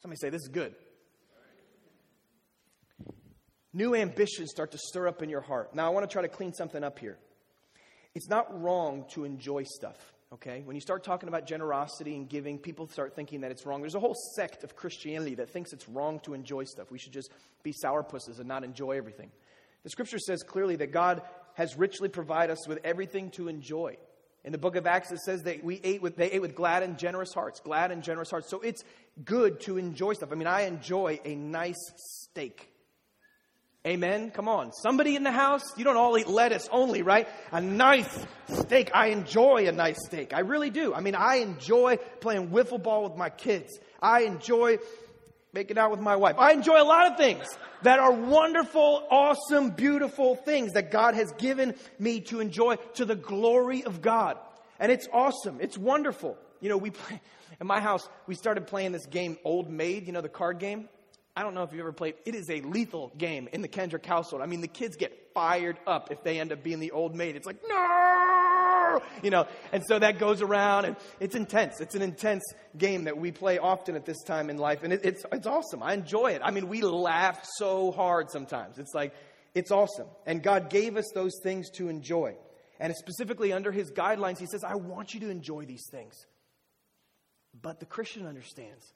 Somebody 0.00 0.18
say, 0.18 0.30
This 0.30 0.42
is 0.42 0.48
good. 0.48 0.74
New 3.74 3.94
ambitions 3.94 4.50
start 4.50 4.72
to 4.72 4.78
stir 4.78 5.08
up 5.08 5.22
in 5.22 5.30
your 5.30 5.40
heart. 5.40 5.74
Now, 5.74 5.86
I 5.86 5.90
want 5.90 6.08
to 6.08 6.12
try 6.12 6.22
to 6.22 6.28
clean 6.28 6.52
something 6.52 6.84
up 6.84 6.98
here. 6.98 7.18
It's 8.14 8.28
not 8.28 8.60
wrong 8.60 9.06
to 9.12 9.24
enjoy 9.24 9.62
stuff, 9.62 9.96
okay? 10.34 10.62
When 10.66 10.76
you 10.76 10.82
start 10.82 11.02
talking 11.02 11.28
about 11.28 11.46
generosity 11.46 12.14
and 12.14 12.28
giving, 12.28 12.58
people 12.58 12.86
start 12.86 13.16
thinking 13.16 13.40
that 13.40 13.50
it's 13.50 13.64
wrong. 13.64 13.80
There's 13.80 13.94
a 13.94 14.00
whole 14.00 14.16
sect 14.36 14.62
of 14.64 14.76
Christianity 14.76 15.36
that 15.36 15.48
thinks 15.48 15.72
it's 15.72 15.88
wrong 15.88 16.20
to 16.20 16.34
enjoy 16.34 16.64
stuff. 16.64 16.90
We 16.90 16.98
should 16.98 17.14
just 17.14 17.30
be 17.62 17.72
sourpusses 17.72 18.38
and 18.38 18.46
not 18.46 18.64
enjoy 18.64 18.98
everything. 18.98 19.30
The 19.84 19.90
scripture 19.90 20.18
says 20.18 20.42
clearly 20.42 20.76
that 20.76 20.92
God 20.92 21.22
has 21.54 21.76
richly 21.76 22.10
provided 22.10 22.52
us 22.52 22.68
with 22.68 22.80
everything 22.84 23.30
to 23.30 23.48
enjoy. 23.48 23.96
In 24.44 24.52
the 24.52 24.58
book 24.58 24.76
of 24.76 24.86
Acts, 24.86 25.12
it 25.12 25.20
says 25.20 25.44
that 25.44 25.62
we 25.64 25.80
ate 25.84 26.02
with, 26.02 26.16
they 26.16 26.30
ate 26.30 26.42
with 26.42 26.54
glad 26.54 26.82
and 26.82 26.98
generous 26.98 27.32
hearts, 27.32 27.60
glad 27.60 27.92
and 27.92 28.02
generous 28.02 28.30
hearts. 28.30 28.50
So 28.50 28.60
it's 28.60 28.84
good 29.24 29.60
to 29.62 29.78
enjoy 29.78 30.14
stuff. 30.14 30.32
I 30.32 30.34
mean, 30.34 30.48
I 30.48 30.62
enjoy 30.62 31.20
a 31.24 31.34
nice 31.34 31.80
steak. 31.96 32.71
Amen. 33.84 34.30
Come 34.30 34.48
on. 34.48 34.72
Somebody 34.72 35.16
in 35.16 35.24
the 35.24 35.32
house, 35.32 35.76
you 35.76 35.82
don't 35.82 35.96
all 35.96 36.16
eat 36.16 36.28
lettuce 36.28 36.68
only, 36.70 37.02
right? 37.02 37.28
A 37.50 37.60
nice 37.60 38.26
steak. 38.46 38.92
I 38.94 39.08
enjoy 39.08 39.66
a 39.66 39.72
nice 39.72 39.96
steak. 40.06 40.32
I 40.32 40.40
really 40.40 40.70
do. 40.70 40.94
I 40.94 41.00
mean, 41.00 41.16
I 41.16 41.36
enjoy 41.36 41.96
playing 42.20 42.50
wiffle 42.50 42.80
ball 42.80 43.02
with 43.02 43.16
my 43.16 43.28
kids. 43.28 43.76
I 44.00 44.20
enjoy 44.22 44.78
making 45.52 45.78
out 45.78 45.90
with 45.90 45.98
my 45.98 46.14
wife. 46.14 46.36
I 46.38 46.52
enjoy 46.52 46.80
a 46.80 46.84
lot 46.84 47.10
of 47.10 47.18
things 47.18 47.44
that 47.82 47.98
are 47.98 48.12
wonderful, 48.12 49.04
awesome, 49.10 49.70
beautiful 49.70 50.36
things 50.36 50.74
that 50.74 50.92
God 50.92 51.14
has 51.14 51.32
given 51.32 51.74
me 51.98 52.20
to 52.20 52.38
enjoy 52.38 52.76
to 52.94 53.04
the 53.04 53.16
glory 53.16 53.82
of 53.82 54.00
God. 54.00 54.38
And 54.78 54.92
it's 54.92 55.08
awesome. 55.12 55.58
It's 55.60 55.76
wonderful. 55.76 56.38
You 56.60 56.68
know, 56.68 56.76
we 56.76 56.90
play, 56.90 57.20
in 57.60 57.66
my 57.66 57.80
house, 57.80 58.08
we 58.28 58.36
started 58.36 58.68
playing 58.68 58.92
this 58.92 59.06
game, 59.06 59.38
Old 59.44 59.68
Maid, 59.68 60.06
you 60.06 60.12
know, 60.12 60.20
the 60.20 60.28
card 60.28 60.60
game. 60.60 60.88
I 61.34 61.42
don't 61.42 61.54
know 61.54 61.62
if 61.62 61.72
you've 61.72 61.80
ever 61.80 61.92
played, 61.92 62.14
it 62.26 62.34
is 62.34 62.50
a 62.50 62.60
lethal 62.60 63.10
game 63.16 63.48
in 63.52 63.62
the 63.62 63.68
Kendrick 63.68 64.04
household. 64.04 64.42
I 64.42 64.46
mean, 64.46 64.60
the 64.60 64.68
kids 64.68 64.96
get 64.96 65.30
fired 65.32 65.78
up 65.86 66.10
if 66.10 66.22
they 66.22 66.38
end 66.38 66.52
up 66.52 66.62
being 66.62 66.78
the 66.78 66.90
old 66.90 67.14
maid. 67.14 67.36
It's 67.36 67.46
like, 67.46 67.56
no! 67.66 69.00
You 69.22 69.30
know, 69.30 69.46
and 69.72 69.82
so 69.86 69.98
that 69.98 70.18
goes 70.18 70.42
around 70.42 70.84
and 70.84 70.96
it's 71.20 71.34
intense. 71.34 71.80
It's 71.80 71.94
an 71.94 72.02
intense 72.02 72.42
game 72.76 73.04
that 73.04 73.16
we 73.16 73.32
play 73.32 73.58
often 73.58 73.96
at 73.96 74.04
this 74.04 74.22
time 74.24 74.50
in 74.50 74.58
life. 74.58 74.82
And 74.82 74.92
it, 74.92 75.00
it's, 75.04 75.24
it's 75.32 75.46
awesome. 75.46 75.82
I 75.82 75.94
enjoy 75.94 76.32
it. 76.32 76.42
I 76.44 76.50
mean, 76.50 76.68
we 76.68 76.82
laugh 76.82 77.40
so 77.56 77.92
hard 77.92 78.30
sometimes. 78.30 78.78
It's 78.78 78.92
like, 78.92 79.14
it's 79.54 79.70
awesome. 79.70 80.08
And 80.26 80.42
God 80.42 80.68
gave 80.68 80.98
us 80.98 81.10
those 81.14 81.32
things 81.42 81.70
to 81.76 81.88
enjoy. 81.88 82.36
And 82.78 82.94
specifically 82.94 83.54
under 83.54 83.72
his 83.72 83.90
guidelines, 83.90 84.38
he 84.38 84.46
says, 84.46 84.64
I 84.64 84.74
want 84.74 85.14
you 85.14 85.20
to 85.20 85.30
enjoy 85.30 85.64
these 85.64 85.88
things. 85.90 86.14
But 87.58 87.80
the 87.80 87.86
Christian 87.86 88.26
understands 88.26 88.92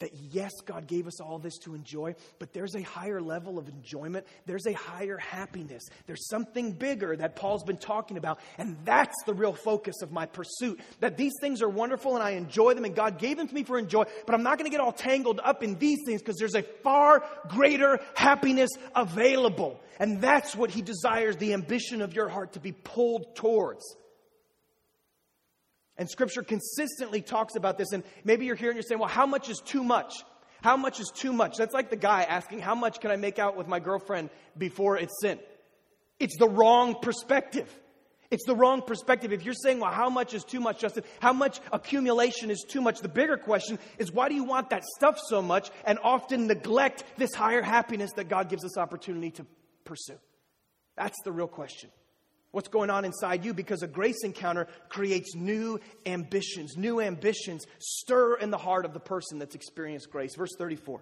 that 0.00 0.12
yes, 0.30 0.52
God 0.64 0.86
gave 0.86 1.06
us 1.06 1.20
all 1.20 1.38
this 1.38 1.58
to 1.58 1.74
enjoy, 1.74 2.14
but 2.38 2.52
there's 2.52 2.74
a 2.74 2.82
higher 2.82 3.20
level 3.20 3.58
of 3.58 3.68
enjoyment. 3.68 4.26
There's 4.46 4.66
a 4.66 4.72
higher 4.72 5.18
happiness. 5.18 5.82
There's 6.06 6.28
something 6.28 6.72
bigger 6.72 7.16
that 7.16 7.36
Paul's 7.36 7.62
been 7.62 7.76
talking 7.76 8.16
about. 8.16 8.40
And 8.58 8.76
that's 8.84 9.16
the 9.26 9.34
real 9.34 9.52
focus 9.52 10.02
of 10.02 10.10
my 10.10 10.26
pursuit. 10.26 10.80
That 11.00 11.16
these 11.16 11.34
things 11.40 11.62
are 11.62 11.68
wonderful 11.68 12.14
and 12.16 12.22
I 12.22 12.30
enjoy 12.30 12.74
them 12.74 12.84
and 12.84 12.94
God 12.94 13.18
gave 13.18 13.36
them 13.36 13.46
to 13.46 13.54
me 13.54 13.62
for 13.62 13.78
enjoy, 13.78 14.04
but 14.26 14.34
I'm 14.34 14.42
not 14.42 14.58
going 14.58 14.70
to 14.70 14.76
get 14.76 14.80
all 14.80 14.92
tangled 14.92 15.40
up 15.42 15.62
in 15.62 15.78
these 15.78 15.98
things 16.04 16.22
because 16.22 16.36
there's 16.36 16.54
a 16.54 16.62
far 16.62 17.22
greater 17.48 18.00
happiness 18.14 18.70
available. 18.96 19.80
And 19.98 20.20
that's 20.22 20.56
what 20.56 20.70
he 20.70 20.80
desires 20.80 21.36
the 21.36 21.52
ambition 21.52 22.00
of 22.00 22.14
your 22.14 22.28
heart 22.28 22.54
to 22.54 22.60
be 22.60 22.72
pulled 22.72 23.36
towards. 23.36 23.84
And 25.96 26.08
scripture 26.08 26.42
consistently 26.42 27.20
talks 27.20 27.56
about 27.56 27.76
this. 27.78 27.92
And 27.92 28.02
maybe 28.24 28.46
you're 28.46 28.56
here 28.56 28.70
and 28.70 28.76
you're 28.76 28.82
saying, 28.82 29.00
well, 29.00 29.08
how 29.08 29.26
much 29.26 29.48
is 29.48 29.58
too 29.64 29.84
much? 29.84 30.14
How 30.62 30.76
much 30.76 31.00
is 31.00 31.10
too 31.14 31.32
much? 31.32 31.56
That's 31.56 31.74
like 31.74 31.90
the 31.90 31.96
guy 31.96 32.22
asking, 32.22 32.60
how 32.60 32.74
much 32.74 33.00
can 33.00 33.10
I 33.10 33.16
make 33.16 33.38
out 33.38 33.56
with 33.56 33.66
my 33.66 33.80
girlfriend 33.80 34.30
before 34.56 34.96
it's 34.98 35.14
sin? 35.20 35.38
It's 36.18 36.36
the 36.36 36.48
wrong 36.48 36.96
perspective. 37.00 37.68
It's 38.30 38.44
the 38.44 38.54
wrong 38.54 38.82
perspective. 38.82 39.32
If 39.32 39.44
you're 39.44 39.54
saying, 39.54 39.80
well, 39.80 39.90
how 39.90 40.08
much 40.08 40.34
is 40.34 40.44
too 40.44 40.60
much, 40.60 40.80
Justin? 40.80 41.02
How 41.20 41.32
much 41.32 41.60
accumulation 41.72 42.50
is 42.50 42.64
too 42.68 42.80
much? 42.80 43.00
The 43.00 43.08
bigger 43.08 43.36
question 43.36 43.78
is, 43.98 44.12
why 44.12 44.28
do 44.28 44.34
you 44.34 44.44
want 44.44 44.70
that 44.70 44.84
stuff 44.84 45.18
so 45.18 45.42
much 45.42 45.70
and 45.84 45.98
often 46.02 46.46
neglect 46.46 47.04
this 47.16 47.34
higher 47.34 47.62
happiness 47.62 48.12
that 48.12 48.28
God 48.28 48.48
gives 48.48 48.64
us 48.64 48.78
opportunity 48.78 49.32
to 49.32 49.46
pursue? 49.84 50.18
That's 50.96 51.16
the 51.24 51.32
real 51.32 51.48
question 51.48 51.90
what's 52.52 52.68
going 52.68 52.90
on 52.90 53.04
inside 53.04 53.44
you 53.44 53.54
because 53.54 53.82
a 53.82 53.86
grace 53.86 54.24
encounter 54.24 54.66
creates 54.88 55.34
new 55.34 55.80
ambitions. 56.06 56.76
New 56.76 57.00
ambitions 57.00 57.66
stir 57.78 58.36
in 58.36 58.50
the 58.50 58.58
heart 58.58 58.84
of 58.84 58.92
the 58.92 59.00
person 59.00 59.38
that's 59.38 59.54
experienced 59.54 60.10
grace. 60.10 60.34
Verse 60.34 60.54
34. 60.56 61.00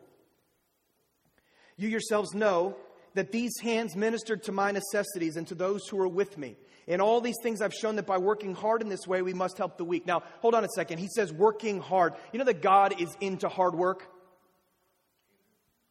You 1.76 1.88
yourselves 1.88 2.34
know 2.34 2.76
that 3.14 3.32
these 3.32 3.58
hands 3.60 3.96
ministered 3.96 4.42
to 4.44 4.52
my 4.52 4.70
necessities 4.70 5.36
and 5.36 5.46
to 5.46 5.54
those 5.54 5.86
who 5.88 5.96
were 5.96 6.08
with 6.08 6.36
me. 6.36 6.56
In 6.86 7.00
all 7.00 7.20
these 7.20 7.36
things, 7.42 7.60
I've 7.60 7.74
shown 7.74 7.96
that 7.96 8.06
by 8.06 8.18
working 8.18 8.54
hard 8.54 8.80
in 8.80 8.88
this 8.88 9.06
way, 9.06 9.22
we 9.22 9.34
must 9.34 9.58
help 9.58 9.76
the 9.76 9.84
weak. 9.84 10.06
Now, 10.06 10.22
hold 10.40 10.54
on 10.54 10.64
a 10.64 10.68
second. 10.68 10.98
He 10.98 11.08
says 11.08 11.32
working 11.32 11.80
hard. 11.80 12.14
You 12.32 12.38
know 12.38 12.46
that 12.46 12.62
God 12.62 13.00
is 13.00 13.14
into 13.20 13.48
hard 13.48 13.74
work? 13.74 14.08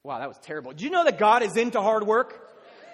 Wow, 0.04 0.20
that 0.20 0.28
was 0.28 0.40
terrible. 0.40 0.74
Do 0.74 0.84
you 0.84 0.90
know 0.90 1.04
that 1.04 1.20
God 1.20 1.44
is 1.44 1.56
into 1.56 1.82
hard 1.82 2.06
work? 2.06 2.48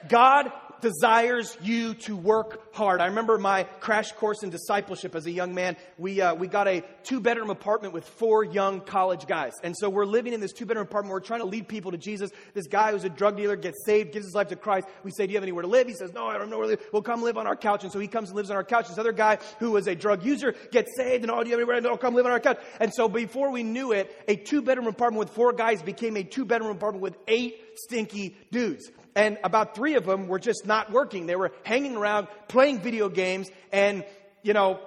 God 0.09 0.51
desires 0.83 1.57
you 1.61 1.95
to 1.95 2.15
work 2.15 2.75
hard. 2.75 3.01
I 3.01 3.07
remember 3.07 3.39
my 3.39 3.63
crash 3.79 4.11
course 4.11 4.43
in 4.43 4.51
discipleship 4.51 5.15
as 5.15 5.25
a 5.25 5.31
young 5.31 5.55
man. 5.55 5.75
We, 5.97 6.21
uh, 6.21 6.35
we 6.35 6.47
got 6.47 6.67
a 6.67 6.83
two 7.03 7.19
bedroom 7.19 7.49
apartment 7.49 7.93
with 7.93 8.05
four 8.05 8.43
young 8.43 8.81
college 8.81 9.25
guys. 9.25 9.53
And 9.63 9.75
so 9.75 9.89
we're 9.89 10.05
living 10.05 10.33
in 10.33 10.41
this 10.41 10.51
two 10.51 10.65
bedroom 10.65 10.85
apartment. 10.85 11.13
We're 11.13 11.21
trying 11.21 11.39
to 11.39 11.47
lead 11.47 11.67
people 11.67 11.91
to 11.91 11.97
Jesus. 11.97 12.29
This 12.53 12.67
guy 12.67 12.91
who's 12.91 13.05
a 13.05 13.09
drug 13.09 13.37
dealer 13.37 13.55
gets 13.55 13.83
saved, 13.85 14.11
gives 14.11 14.25
his 14.25 14.35
life 14.35 14.49
to 14.49 14.55
Christ. 14.55 14.87
We 15.03 15.11
say, 15.11 15.25
Do 15.25 15.31
you 15.31 15.37
have 15.37 15.43
anywhere 15.43 15.63
to 15.63 15.67
live? 15.67 15.87
He 15.87 15.93
says, 15.93 16.13
No, 16.13 16.27
I 16.27 16.37
don't 16.37 16.49
know 16.49 16.57
where 16.57 16.67
to 16.67 16.71
live. 16.71 16.85
Well, 16.91 17.01
come 17.01 17.23
live 17.23 17.37
on 17.37 17.47
our 17.47 17.55
couch. 17.55 17.83
And 17.83 17.91
so 17.91 17.99
he 17.99 18.07
comes 18.07 18.29
and 18.29 18.35
lives 18.35 18.51
on 18.51 18.57
our 18.57 18.63
couch. 18.63 18.89
This 18.89 18.97
other 18.97 19.13
guy 19.13 19.39
who 19.59 19.71
was 19.71 19.87
a 19.87 19.95
drug 19.95 20.23
user 20.25 20.53
gets 20.71 20.91
saved. 20.97 21.23
And 21.23 21.31
oh, 21.31 21.41
do 21.41 21.49
you 21.49 21.53
have 21.53 21.61
anywhere? 21.61 21.79
No, 21.81 21.97
come 21.97 22.13
live 22.13 22.25
on 22.25 22.31
our 22.33 22.41
couch. 22.41 22.59
And 22.79 22.93
so 22.93 23.07
before 23.07 23.49
we 23.49 23.63
knew 23.63 23.93
it, 23.93 24.13
a 24.27 24.35
two 24.35 24.61
bedroom 24.61 24.87
apartment 24.87 25.19
with 25.19 25.29
four 25.29 25.53
guys 25.53 25.81
became 25.81 26.17
a 26.17 26.23
two 26.23 26.43
bedroom 26.43 26.71
apartment 26.71 27.01
with 27.01 27.15
eight 27.27 27.57
stinky 27.75 28.35
dudes 28.51 28.91
and 29.15 29.37
about 29.43 29.75
three 29.75 29.95
of 29.95 30.05
them 30.05 30.27
were 30.27 30.39
just 30.39 30.65
not 30.65 30.91
working. 30.91 31.27
They 31.27 31.35
were 31.35 31.51
hanging 31.63 31.95
around 31.95 32.27
playing 32.47 32.79
video 32.79 33.09
games 33.09 33.49
and, 33.71 34.03
you 34.41 34.53
know, 34.53 34.79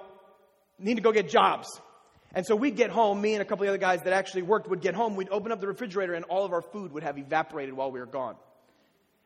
need 0.79 0.95
to 0.95 1.01
go 1.01 1.11
get 1.11 1.29
jobs. 1.29 1.67
And 2.33 2.45
so 2.45 2.55
we'd 2.55 2.75
get 2.75 2.89
home, 2.89 3.21
me 3.21 3.33
and 3.33 3.41
a 3.41 3.45
couple 3.45 3.63
of 3.63 3.69
other 3.69 3.77
guys 3.77 4.03
that 4.03 4.13
actually 4.13 4.41
worked 4.41 4.69
would 4.69 4.81
get 4.81 4.95
home, 4.95 5.15
we'd 5.15 5.29
open 5.29 5.51
up 5.51 5.61
the 5.61 5.67
refrigerator 5.67 6.13
and 6.13 6.25
all 6.25 6.45
of 6.45 6.51
our 6.51 6.61
food 6.61 6.91
would 6.91 7.03
have 7.03 7.17
evaporated 7.17 7.73
while 7.73 7.89
we 7.89 7.99
were 7.99 8.05
gone. 8.05 8.35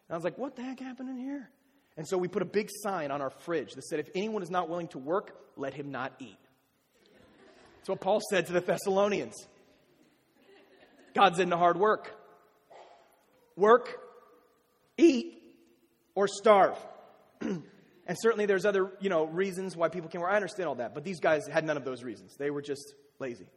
And 0.08 0.14
I 0.14 0.16
was 0.16 0.24
like, 0.24 0.38
what 0.38 0.56
the 0.56 0.62
heck 0.62 0.80
happened 0.80 1.10
in 1.10 1.18
here? 1.18 1.50
And 1.98 2.08
so 2.08 2.18
we 2.18 2.28
put 2.28 2.42
a 2.42 2.46
big 2.46 2.70
sign 2.72 3.12
on 3.12 3.22
our 3.22 3.30
fridge 3.30 3.74
that 3.74 3.84
said, 3.84 4.00
if 4.00 4.10
anyone 4.16 4.44
is 4.44 4.50
not 4.50 4.70
willing 4.70 4.88
to 4.90 5.00
work, 5.00 5.36
let 5.58 5.74
him 5.74 5.92
not 5.92 6.14
eat. 6.20 6.38
That's 7.78 7.90
what 7.90 8.02
Paul 8.02 8.22
said 8.30 8.46
to 8.46 8.54
the 8.54 8.62
Thessalonians. 8.62 9.36
God's 11.14 11.40
into 11.40 11.58
hard 11.58 11.78
work. 11.78 12.16
Work 13.58 14.00
eat 14.98 15.42
or 16.16 16.28
starve. 16.28 16.78
and 17.42 18.18
certainly 18.20 18.46
there's 18.46 18.66
other, 18.66 18.92
you 19.00 19.10
know, 19.10 19.26
reasons 19.26 19.76
why 19.76 19.90
people 19.90 20.10
can 20.10 20.22
work. 20.22 20.32
I 20.32 20.36
understand 20.36 20.70
all 20.70 20.76
that, 20.76 20.94
but 20.94 21.04
these 21.04 21.20
guys 21.20 21.48
had 21.48 21.66
none 21.66 21.78
of 21.78 21.86
those 21.86 22.04
reasons. 22.04 22.36
They 22.38 22.50
were 22.50 22.62
just 22.62 22.94
lazy. 23.20 23.48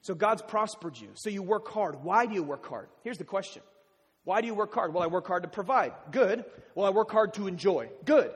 So 0.00 0.14
God's 0.14 0.42
prospered 0.42 0.96
you. 0.98 1.08
So 1.14 1.30
you 1.30 1.42
work 1.42 1.68
hard. 1.68 2.02
Why 2.04 2.26
do 2.26 2.34
you 2.34 2.42
work 2.42 2.66
hard? 2.66 2.88
Here's 3.02 3.18
the 3.18 3.24
question. 3.24 3.62
Why 4.24 4.40
do 4.40 4.46
you 4.46 4.54
work 4.54 4.74
hard? 4.74 4.92
Well, 4.92 5.02
I 5.02 5.06
work 5.06 5.26
hard 5.26 5.44
to 5.44 5.48
provide. 5.48 5.92
Good. 6.10 6.44
Well, 6.74 6.86
I 6.86 6.90
work 6.90 7.10
hard 7.10 7.34
to 7.34 7.46
enjoy. 7.46 7.90
Good. 8.04 8.32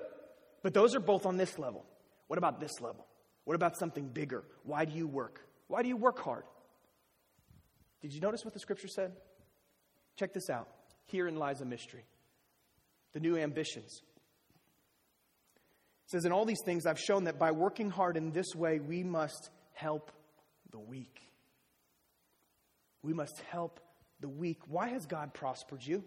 But 0.62 0.74
those 0.74 0.94
are 0.94 1.00
both 1.00 1.26
on 1.26 1.36
this 1.36 1.58
level. 1.58 1.84
What 2.28 2.38
about 2.38 2.60
this 2.60 2.80
level? 2.80 3.06
What 3.44 3.54
about 3.54 3.76
something 3.76 4.08
bigger? 4.08 4.44
Why 4.62 4.84
do 4.84 4.92
you 4.92 5.08
work? 5.08 5.40
Why 5.66 5.82
do 5.82 5.88
you 5.88 5.96
work 5.96 6.20
hard? 6.20 6.44
Did 8.02 8.12
you 8.12 8.20
notice 8.20 8.44
what 8.44 8.54
the 8.54 8.60
scripture 8.60 8.88
said? 8.88 9.12
Check 10.16 10.32
this 10.32 10.48
out. 10.50 10.68
Herein 11.06 11.36
lies 11.36 11.60
a 11.60 11.64
mystery. 11.64 12.04
The 13.12 13.20
new 13.20 13.36
ambitions. 13.36 14.02
It 16.04 16.10
says, 16.10 16.24
In 16.24 16.32
all 16.32 16.44
these 16.44 16.62
things, 16.64 16.86
I've 16.86 16.98
shown 16.98 17.24
that 17.24 17.38
by 17.38 17.52
working 17.52 17.90
hard 17.90 18.16
in 18.16 18.32
this 18.32 18.54
way, 18.54 18.78
we 18.80 19.02
must 19.02 19.50
help 19.72 20.10
the 20.70 20.78
weak. 20.78 21.20
We 23.02 23.12
must 23.12 23.40
help 23.50 23.80
the 24.20 24.28
weak. 24.28 24.58
Why 24.68 24.88
has 24.88 25.06
God 25.06 25.32
prospered 25.34 25.82
you? 25.82 26.04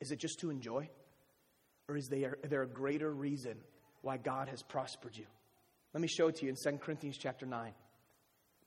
Is 0.00 0.10
it 0.10 0.18
just 0.18 0.40
to 0.40 0.50
enjoy? 0.50 0.88
Or 1.88 1.96
is 1.96 2.08
there, 2.08 2.38
there 2.42 2.62
a 2.62 2.68
greater 2.68 3.12
reason 3.12 3.56
why 4.02 4.16
God 4.16 4.48
has 4.48 4.62
prospered 4.62 5.16
you? 5.16 5.26
Let 5.92 6.00
me 6.00 6.08
show 6.08 6.28
it 6.28 6.36
to 6.36 6.46
you 6.46 6.50
in 6.50 6.56
2 6.56 6.78
Corinthians 6.78 7.16
chapter 7.18 7.46
9. 7.46 7.72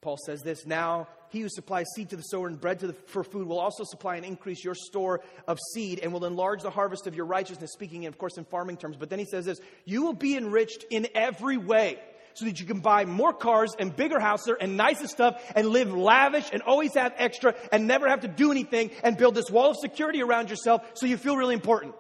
Paul 0.02 0.18
says 0.26 0.42
this 0.42 0.66
Now 0.66 1.08
he 1.30 1.42
who 1.42 1.50
supplies 1.50 1.86
seed 1.96 2.10
to 2.10 2.16
the 2.16 2.24
sower 2.24 2.48
and 2.48 2.60
bread 2.60 2.80
the, 2.80 2.94
for 2.94 3.24
food 3.24 3.48
will 3.48 3.60
also 3.60 3.84
supply 3.84 4.16
and 4.16 4.26
increase 4.26 4.64
your 4.64 4.76
store 4.76 5.22
of 5.48 5.60
seed 5.74 6.00
and 6.00 6.14
will 6.14 6.26
enlarge 6.26 6.62
the 6.62 6.70
harvest 6.70 7.08
of 7.08 7.16
your 7.16 7.26
righteousness, 7.26 7.72
speaking, 7.74 8.06
of 8.06 8.18
course, 8.18 8.38
in 8.38 8.46
farming 8.46 8.78
terms. 8.78 8.96
But 8.98 9.10
then 9.10 9.20
he 9.20 9.26
says 9.26 9.46
this 9.46 9.60
You 9.86 10.04
will 10.04 10.14
be 10.14 10.38
enriched 10.38 10.86
in 10.90 11.08
every 11.16 11.58
way 11.58 12.00
so 12.34 12.46
that 12.46 12.60
you 12.60 12.68
can 12.68 12.82
buy 12.82 13.04
more 13.04 13.34
cars 13.34 13.76
and 13.80 13.96
bigger 13.96 14.20
houses 14.20 14.56
and 14.62 14.78
nicer 14.78 15.08
stuff 15.08 15.42
and 15.56 15.70
live 15.70 15.92
lavish 15.92 16.50
and 16.54 16.62
always 16.62 16.94
have 16.94 17.14
extra 17.18 17.56
and 17.72 17.88
never 17.88 18.08
have 18.08 18.22
to 18.22 18.28
do 18.28 18.52
anything 18.52 18.92
and 19.04 19.18
build 19.18 19.34
this 19.34 19.50
wall 19.50 19.72
of 19.72 19.78
security 19.78 20.22
around 20.22 20.52
yourself 20.52 20.84
so 20.94 21.08
you 21.08 21.18
feel 21.18 21.36
really 21.36 21.56
important. 21.56 21.96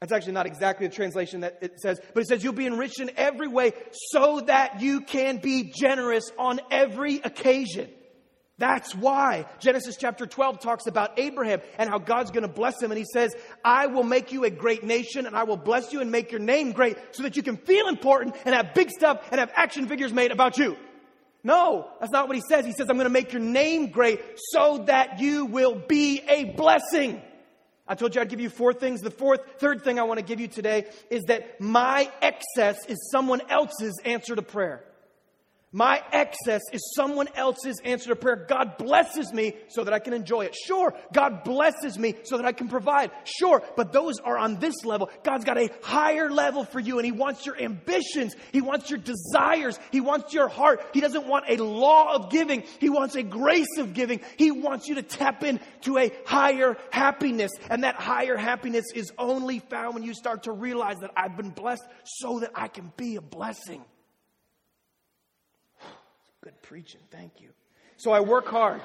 That's 0.00 0.12
actually 0.12 0.34
not 0.34 0.46
exactly 0.46 0.86
the 0.86 0.94
translation 0.94 1.40
that 1.40 1.58
it 1.60 1.80
says, 1.80 2.00
but 2.14 2.22
it 2.22 2.28
says 2.28 2.44
you'll 2.44 2.52
be 2.52 2.66
enriched 2.66 3.00
in 3.00 3.10
every 3.16 3.48
way 3.48 3.72
so 3.92 4.40
that 4.40 4.80
you 4.80 5.00
can 5.00 5.38
be 5.38 5.72
generous 5.74 6.30
on 6.38 6.60
every 6.70 7.16
occasion. 7.16 7.90
That's 8.58 8.92
why 8.92 9.46
Genesis 9.60 9.96
chapter 9.96 10.26
12 10.26 10.58
talks 10.60 10.86
about 10.88 11.18
Abraham 11.18 11.60
and 11.78 11.88
how 11.88 11.98
God's 11.98 12.32
going 12.32 12.42
to 12.42 12.52
bless 12.52 12.82
him. 12.82 12.90
And 12.90 12.98
he 12.98 13.06
says, 13.12 13.32
I 13.64 13.86
will 13.86 14.02
make 14.02 14.32
you 14.32 14.44
a 14.44 14.50
great 14.50 14.82
nation 14.82 15.26
and 15.26 15.36
I 15.36 15.44
will 15.44 15.56
bless 15.56 15.92
you 15.92 16.00
and 16.00 16.10
make 16.10 16.32
your 16.32 16.40
name 16.40 16.72
great 16.72 16.96
so 17.12 17.22
that 17.22 17.36
you 17.36 17.42
can 17.44 17.56
feel 17.56 17.86
important 17.88 18.36
and 18.44 18.54
have 18.54 18.74
big 18.74 18.90
stuff 18.90 19.24
and 19.30 19.38
have 19.38 19.52
action 19.54 19.86
figures 19.86 20.12
made 20.12 20.32
about 20.32 20.58
you. 20.58 20.76
No, 21.44 21.88
that's 22.00 22.10
not 22.10 22.26
what 22.26 22.36
he 22.36 22.42
says. 22.48 22.66
He 22.66 22.72
says, 22.72 22.88
I'm 22.90 22.96
going 22.96 23.04
to 23.04 23.10
make 23.10 23.32
your 23.32 23.42
name 23.42 23.90
great 23.90 24.20
so 24.50 24.84
that 24.86 25.20
you 25.20 25.46
will 25.46 25.76
be 25.76 26.20
a 26.28 26.44
blessing. 26.56 27.22
I 27.88 27.94
told 27.94 28.14
you 28.14 28.20
I'd 28.20 28.28
give 28.28 28.40
you 28.40 28.50
four 28.50 28.72
things. 28.74 29.00
The 29.00 29.10
fourth, 29.10 29.40
third 29.58 29.82
thing 29.82 29.98
I 29.98 30.02
want 30.02 30.18
to 30.18 30.24
give 30.24 30.40
you 30.40 30.48
today 30.48 30.86
is 31.10 31.24
that 31.24 31.60
my 31.60 32.10
excess 32.20 32.84
is 32.86 33.08
someone 33.10 33.40
else's 33.48 33.98
answer 34.04 34.36
to 34.36 34.42
prayer. 34.42 34.84
My 35.70 36.02
excess 36.12 36.62
is 36.72 36.94
someone 36.96 37.28
else's 37.34 37.78
answer 37.84 38.08
to 38.08 38.16
prayer. 38.16 38.46
God 38.48 38.78
blesses 38.78 39.34
me 39.34 39.52
so 39.68 39.84
that 39.84 39.92
I 39.92 39.98
can 39.98 40.14
enjoy 40.14 40.46
it. 40.46 40.54
Sure, 40.54 40.94
God 41.12 41.44
blesses 41.44 41.98
me 41.98 42.14
so 42.24 42.38
that 42.38 42.46
I 42.46 42.52
can 42.52 42.68
provide. 42.68 43.10
Sure, 43.24 43.62
but 43.76 43.92
those 43.92 44.18
are 44.20 44.38
on 44.38 44.60
this 44.60 44.86
level. 44.86 45.10
God's 45.22 45.44
got 45.44 45.58
a 45.58 45.68
higher 45.82 46.30
level 46.30 46.64
for 46.64 46.80
you 46.80 46.98
and 46.98 47.04
He 47.04 47.12
wants 47.12 47.44
your 47.44 47.60
ambitions. 47.60 48.34
He 48.50 48.62
wants 48.62 48.88
your 48.88 48.98
desires. 48.98 49.78
He 49.92 50.00
wants 50.00 50.32
your 50.32 50.48
heart. 50.48 50.82
He 50.94 51.02
doesn't 51.02 51.26
want 51.26 51.44
a 51.48 51.62
law 51.62 52.14
of 52.14 52.30
giving. 52.30 52.64
He 52.80 52.88
wants 52.88 53.14
a 53.14 53.22
grace 53.22 53.76
of 53.76 53.92
giving. 53.92 54.20
He 54.38 54.50
wants 54.50 54.88
you 54.88 54.94
to 54.94 55.02
tap 55.02 55.44
into 55.44 55.98
a 55.98 56.10
higher 56.24 56.78
happiness. 56.90 57.52
And 57.68 57.84
that 57.84 57.96
higher 57.96 58.38
happiness 58.38 58.86
is 58.94 59.12
only 59.18 59.58
found 59.58 59.94
when 59.94 60.02
you 60.02 60.14
start 60.14 60.44
to 60.44 60.52
realize 60.52 60.96
that 61.00 61.10
I've 61.14 61.36
been 61.36 61.50
blessed 61.50 61.84
so 62.04 62.40
that 62.40 62.52
I 62.54 62.68
can 62.68 62.90
be 62.96 63.16
a 63.16 63.20
blessing. 63.20 63.84
Good 66.48 66.62
preaching. 66.62 67.00
Thank 67.10 67.42
you. 67.42 67.50
So 67.98 68.10
I 68.10 68.20
work 68.20 68.46
hard. 68.46 68.80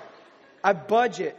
I 0.66 0.74
budget. 0.74 1.38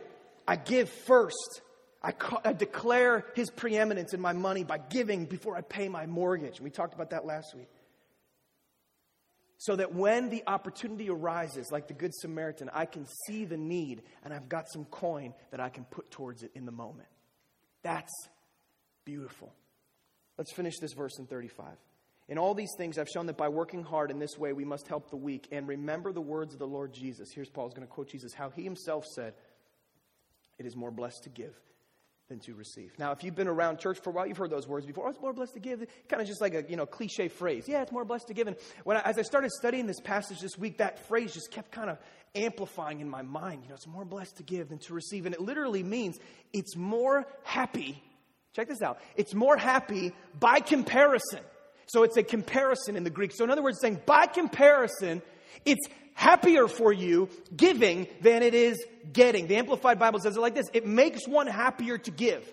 I 0.49 0.57
give 0.57 0.89
first. 0.89 1.61
I, 2.03 2.13
ca- 2.13 2.41
I, 2.43 2.55
declare 2.55 3.27
his 3.35 3.51
preeminence 3.51 4.15
in 4.15 4.23
my 4.23 4.33
money 4.33 4.65
by 4.65 4.79
giving 4.79 5.27
before 5.27 5.55
I 5.55 5.61
pay 5.61 5.87
my 5.91 6.07
mortgage. 6.07 6.63
We 6.63 6.71
talked 6.71 6.95
about 6.95 7.11
that 7.11 7.27
last 7.27 7.55
week. 7.55 7.69
So 9.59 9.77
that 9.77 9.95
when 9.95 10.31
the 10.31 10.43
opportunity 10.47 11.11
arises, 11.11 11.71
like 11.71 11.89
the 11.89 11.95
Good 11.95 12.15
Samaritan, 12.15 12.71
I 12.73 12.87
can 12.87 13.07
see 13.27 13.45
the 13.45 13.59
need 13.59 14.01
and 14.25 14.33
I've 14.33 14.49
got 14.49 14.65
some 14.73 14.87
coin 14.87 15.35
that 15.51 15.61
I 15.61 15.69
can 15.69 15.85
put 15.85 16.11
towards 16.11 16.43
it 16.43 16.53
in 16.55 16.65
the 16.65 16.73
moment. 16.73 17.09
That's 17.83 18.15
beautiful. 19.05 19.53
Let's 20.39 20.55
finish 20.55 20.79
this 20.81 20.95
verse 20.95 21.19
in 21.19 21.27
35. 21.27 21.67
In 22.29 22.39
all 22.39 22.55
these 22.55 22.73
things, 22.77 22.99
I've 22.99 23.09
shown 23.09 23.27
that 23.27 23.37
by 23.37 23.49
working 23.49 23.83
hard 23.83 24.11
in 24.11 24.19
this 24.19 24.39
way, 24.39 24.53
we 24.53 24.65
must 24.65 24.89
help 24.89 25.11
the 25.11 25.17
weak. 25.17 25.47
And 25.53 25.69
remember 25.69 26.13
the 26.13 26.23
words 26.23 26.55
of 26.55 26.59
the 26.59 26.67
Lord 26.67 26.95
Jesus. 26.95 27.31
Here's 27.31 27.51
Paul's 27.51 27.75
going 27.75 27.87
to 27.87 27.93
quote 27.93 28.09
Jesus, 28.09 28.33
how 28.33 28.49
he 28.51 28.63
himself 28.63 29.05
said, 29.05 29.35
It 30.59 30.65
is 30.65 30.75
more 30.75 30.91
blessed 30.91 31.25
to 31.25 31.29
give 31.29 31.55
than 32.31 32.39
to 32.39 32.55
receive. 32.55 32.99
Now, 32.99 33.13
if 33.13 33.23
you've 33.23 33.35
been 33.35 33.49
around 33.49 33.79
church 33.79 33.99
for 33.99 34.09
a 34.09 34.13
while, 34.15 34.27
you've 34.27 34.39
heard 34.39 34.51
those 34.51 34.67
words 34.67 34.87
before. 34.87 35.07
Oh, 35.07 35.11
it's 35.11 35.21
more 35.21 35.35
blessed 35.35 35.53
to 35.55 35.61
give. 35.61 35.85
Kind 36.09 36.23
of 36.23 36.27
just 36.27 36.41
like 36.41 36.55
a 36.55 36.65
you 36.67 36.77
know 36.77 36.87
cliche 36.87 37.29
phrase. 37.29 37.69
Yeah, 37.69 37.83
it's 37.83 37.93
more 37.93 38.07
blessed 38.07 38.29
to 38.29 38.35
give. 38.35 38.47
And 38.47 38.57
when 38.85 38.97
I, 38.97 39.01
as 39.01 39.19
I 39.19 39.23
started 39.23 39.51
studying 39.51 39.87
this 39.87 40.01
passage 40.01 40.41
this 40.41 40.57
week, 40.57 40.79
that 40.79 41.07
phrase 41.07 41.35
just 41.35 41.51
kept 41.51 41.73
kind 41.73 41.91
of 41.91 41.99
amplifying 42.35 43.01
in 43.01 43.11
my 43.11 43.21
mind. 43.21 43.65
You 43.65 43.69
know, 43.69 43.75
it's 43.75 43.87
more 43.87 44.07
blessed 44.07 44.39
to 44.39 44.43
give 44.43 44.71
than 44.71 44.79
to 44.79 44.95
receive. 44.95 45.27
And 45.27 45.35
it 45.35 45.43
literally 45.43 45.83
means 45.83 46.19
it's 46.55 46.75
more 46.75 47.27
happy. 47.43 48.03
Check 48.55 48.69
this 48.69 48.81
out. 48.81 48.99
It's 49.17 49.35
more 49.35 49.59
happy 49.59 50.13
by 50.41 50.61
comparison 50.61 51.41
so 51.87 52.03
it's 52.03 52.17
a 52.17 52.23
comparison 52.23 52.97
in 52.97 53.05
the 53.05 53.11
Greek. 53.11 53.33
So, 53.35 53.45
in 53.45 53.51
other 53.51 53.63
words, 53.63 53.79
saying 53.81 54.01
by 54.07 54.27
comparison, 54.27 55.23
it's 55.65 55.87
happier 56.15 56.69
for 56.69 56.93
you 56.93 57.29
giving 57.57 58.07
than 58.21 58.43
it 58.43 58.55
is 58.55 58.85
getting. 59.13 59.47
The 59.47 59.57
Amplified 59.57 59.99
Bible 59.99 60.21
says 60.21 60.37
it 60.37 60.41
like 60.41 60.55
this 60.55 60.67
it 60.73 60.87
makes 60.87 61.27
one 61.27 61.47
happier 61.47 61.99
to 61.99 62.11
give 62.11 62.51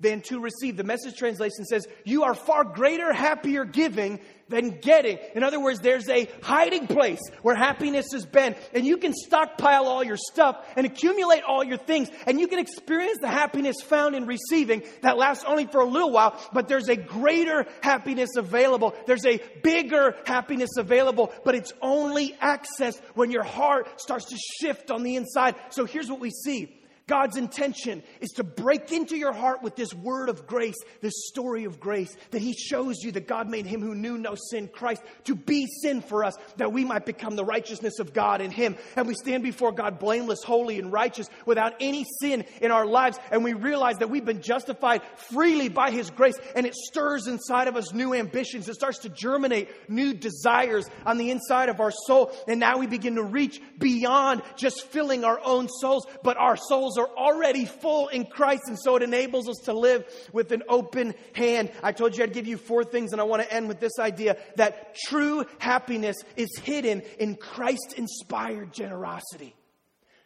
than 0.00 0.20
to 0.22 0.40
receive. 0.40 0.76
The 0.76 0.84
message 0.84 1.16
translation 1.16 1.64
says, 1.64 1.86
You 2.04 2.24
are 2.24 2.34
far 2.34 2.64
greater, 2.64 3.12
happier 3.12 3.64
giving 3.64 4.20
than 4.48 4.78
getting. 4.80 5.18
In 5.34 5.42
other 5.42 5.60
words, 5.60 5.80
there's 5.80 6.08
a 6.08 6.28
hiding 6.42 6.86
place 6.86 7.20
where 7.42 7.54
happiness 7.54 8.06
has 8.12 8.24
been, 8.24 8.54
and 8.72 8.86
you 8.86 8.96
can 8.96 9.12
stockpile 9.12 9.86
all 9.86 10.02
your 10.02 10.16
stuff 10.16 10.66
and 10.76 10.86
accumulate 10.86 11.42
all 11.42 11.62
your 11.62 11.76
things, 11.76 12.08
and 12.26 12.40
you 12.40 12.48
can 12.48 12.58
experience 12.58 13.18
the 13.20 13.28
happiness 13.28 13.76
found 13.82 14.14
in 14.14 14.26
receiving 14.26 14.82
that 15.02 15.18
lasts 15.18 15.44
only 15.46 15.66
for 15.66 15.80
a 15.80 15.86
little 15.86 16.10
while, 16.10 16.40
but 16.52 16.68
there's 16.68 16.88
a 16.88 16.96
greater 16.96 17.66
happiness 17.82 18.30
available. 18.36 18.94
There's 19.06 19.26
a 19.26 19.40
bigger 19.62 20.16
happiness 20.24 20.70
available, 20.78 21.32
but 21.44 21.54
it's 21.54 21.72
only 21.82 22.32
accessed 22.42 23.00
when 23.14 23.30
your 23.30 23.44
heart 23.44 24.00
starts 24.00 24.26
to 24.26 24.36
shift 24.60 24.90
on 24.90 25.02
the 25.02 25.16
inside. 25.16 25.56
So 25.70 25.84
here's 25.84 26.10
what 26.10 26.20
we 26.20 26.30
see 26.30 26.77
God's 27.08 27.38
intention 27.38 28.02
is 28.20 28.30
to 28.32 28.44
break 28.44 28.92
into 28.92 29.16
your 29.16 29.32
heart 29.32 29.62
with 29.62 29.74
this 29.74 29.92
word 29.94 30.28
of 30.28 30.46
grace, 30.46 30.76
this 31.00 31.26
story 31.26 31.64
of 31.64 31.80
grace, 31.80 32.14
that 32.30 32.42
He 32.42 32.52
shows 32.52 33.02
you 33.02 33.10
that 33.12 33.26
God 33.26 33.48
made 33.48 33.66
Him 33.66 33.80
who 33.80 33.94
knew 33.94 34.18
no 34.18 34.36
sin, 34.50 34.68
Christ, 34.68 35.02
to 35.24 35.34
be 35.34 35.66
sin 35.82 36.02
for 36.02 36.22
us, 36.22 36.36
that 36.58 36.72
we 36.72 36.84
might 36.84 37.06
become 37.06 37.34
the 37.34 37.44
righteousness 37.44 37.98
of 37.98 38.12
God 38.12 38.42
in 38.42 38.50
Him. 38.50 38.76
And 38.94 39.08
we 39.08 39.14
stand 39.14 39.42
before 39.42 39.72
God 39.72 39.98
blameless, 39.98 40.44
holy, 40.44 40.78
and 40.78 40.92
righteous 40.92 41.28
without 41.46 41.74
any 41.80 42.04
sin 42.20 42.44
in 42.60 42.70
our 42.70 42.84
lives. 42.84 43.18
And 43.32 43.42
we 43.42 43.54
realize 43.54 43.96
that 43.96 44.10
we've 44.10 44.24
been 44.24 44.42
justified 44.42 45.00
freely 45.16 45.70
by 45.70 45.90
His 45.90 46.10
grace. 46.10 46.36
And 46.54 46.66
it 46.66 46.74
stirs 46.74 47.26
inside 47.26 47.68
of 47.68 47.76
us 47.76 47.94
new 47.94 48.12
ambitions. 48.12 48.68
It 48.68 48.74
starts 48.74 48.98
to 48.98 49.08
germinate 49.08 49.70
new 49.88 50.12
desires 50.12 50.84
on 51.06 51.16
the 51.16 51.30
inside 51.30 51.70
of 51.70 51.80
our 51.80 51.92
soul. 52.06 52.32
And 52.46 52.60
now 52.60 52.76
we 52.76 52.86
begin 52.86 53.14
to 53.14 53.22
reach 53.22 53.62
beyond 53.78 54.42
just 54.56 54.88
filling 54.88 55.24
our 55.24 55.40
own 55.42 55.68
souls, 55.68 56.06
but 56.22 56.36
our 56.36 56.56
souls 56.56 56.97
are 56.98 57.08
already 57.16 57.64
full 57.64 58.08
in 58.08 58.26
Christ, 58.26 58.62
and 58.66 58.78
so 58.78 58.96
it 58.96 59.02
enables 59.02 59.48
us 59.48 59.58
to 59.64 59.72
live 59.72 60.04
with 60.32 60.52
an 60.52 60.62
open 60.68 61.14
hand. 61.34 61.70
I 61.82 61.92
told 61.92 62.16
you 62.16 62.24
I'd 62.24 62.32
give 62.32 62.46
you 62.46 62.56
four 62.56 62.84
things, 62.84 63.12
and 63.12 63.20
I 63.20 63.24
want 63.24 63.42
to 63.42 63.52
end 63.52 63.68
with 63.68 63.80
this 63.80 63.98
idea 63.98 64.36
that 64.56 64.96
true 65.06 65.44
happiness 65.58 66.16
is 66.36 66.48
hidden 66.62 67.02
in 67.18 67.36
Christ 67.36 67.94
inspired 67.96 68.72
generosity. 68.72 69.54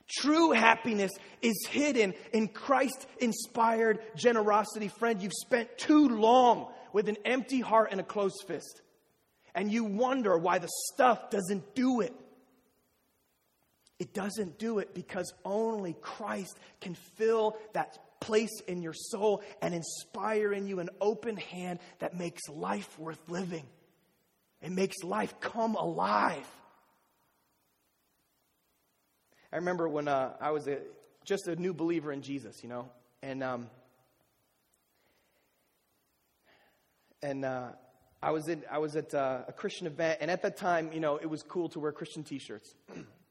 True 0.08 0.50
happiness 0.50 1.10
is 1.40 1.66
hidden 1.70 2.14
in 2.32 2.48
Christ 2.48 3.06
inspired 3.18 4.00
generosity. 4.14 4.88
Friend, 4.88 5.22
you've 5.22 5.32
spent 5.32 5.78
too 5.78 6.08
long 6.08 6.70
with 6.92 7.08
an 7.08 7.16
empty 7.24 7.60
heart 7.60 7.88
and 7.92 8.00
a 8.00 8.04
closed 8.04 8.44
fist. 8.46 8.82
And 9.54 9.70
you 9.70 9.84
wonder 9.84 10.36
why 10.36 10.58
the 10.58 10.68
stuff 10.92 11.30
doesn't 11.30 11.74
do 11.74 12.00
it. 12.00 12.14
It 14.02 14.12
doesn't 14.12 14.58
do 14.58 14.80
it 14.80 14.94
because 14.94 15.32
only 15.44 15.92
Christ 15.92 16.58
can 16.80 16.96
fill 17.16 17.56
that 17.72 18.00
place 18.20 18.60
in 18.66 18.82
your 18.82 18.94
soul 18.94 19.44
and 19.60 19.72
inspire 19.72 20.52
in 20.52 20.66
you 20.66 20.80
an 20.80 20.90
open 21.00 21.36
hand 21.36 21.78
that 22.00 22.12
makes 22.12 22.48
life 22.48 22.98
worth 22.98 23.20
living. 23.28 23.64
It 24.60 24.72
makes 24.72 25.04
life 25.04 25.38
come 25.38 25.76
alive. 25.76 26.48
I 29.52 29.56
remember 29.58 29.88
when 29.88 30.08
uh, 30.08 30.32
I 30.40 30.50
was 30.50 30.66
a, 30.66 30.78
just 31.24 31.46
a 31.46 31.54
new 31.54 31.72
believer 31.72 32.10
in 32.10 32.22
Jesus, 32.22 32.60
you 32.64 32.68
know. 32.68 32.88
and 33.22 33.44
um, 33.44 33.70
and 37.22 37.44
uh, 37.44 37.68
I 38.20 38.32
was 38.32 38.48
in 38.48 38.64
I 38.68 38.78
was 38.78 38.96
at 38.96 39.14
uh, 39.14 39.42
a 39.46 39.52
Christian 39.52 39.86
event, 39.86 40.18
and 40.20 40.28
at 40.28 40.42
that 40.42 40.56
time, 40.56 40.90
you 40.92 40.98
know, 40.98 41.18
it 41.18 41.30
was 41.30 41.44
cool 41.44 41.68
to 41.68 41.78
wear 41.78 41.92
Christian 41.92 42.24
T-shirts. 42.24 42.74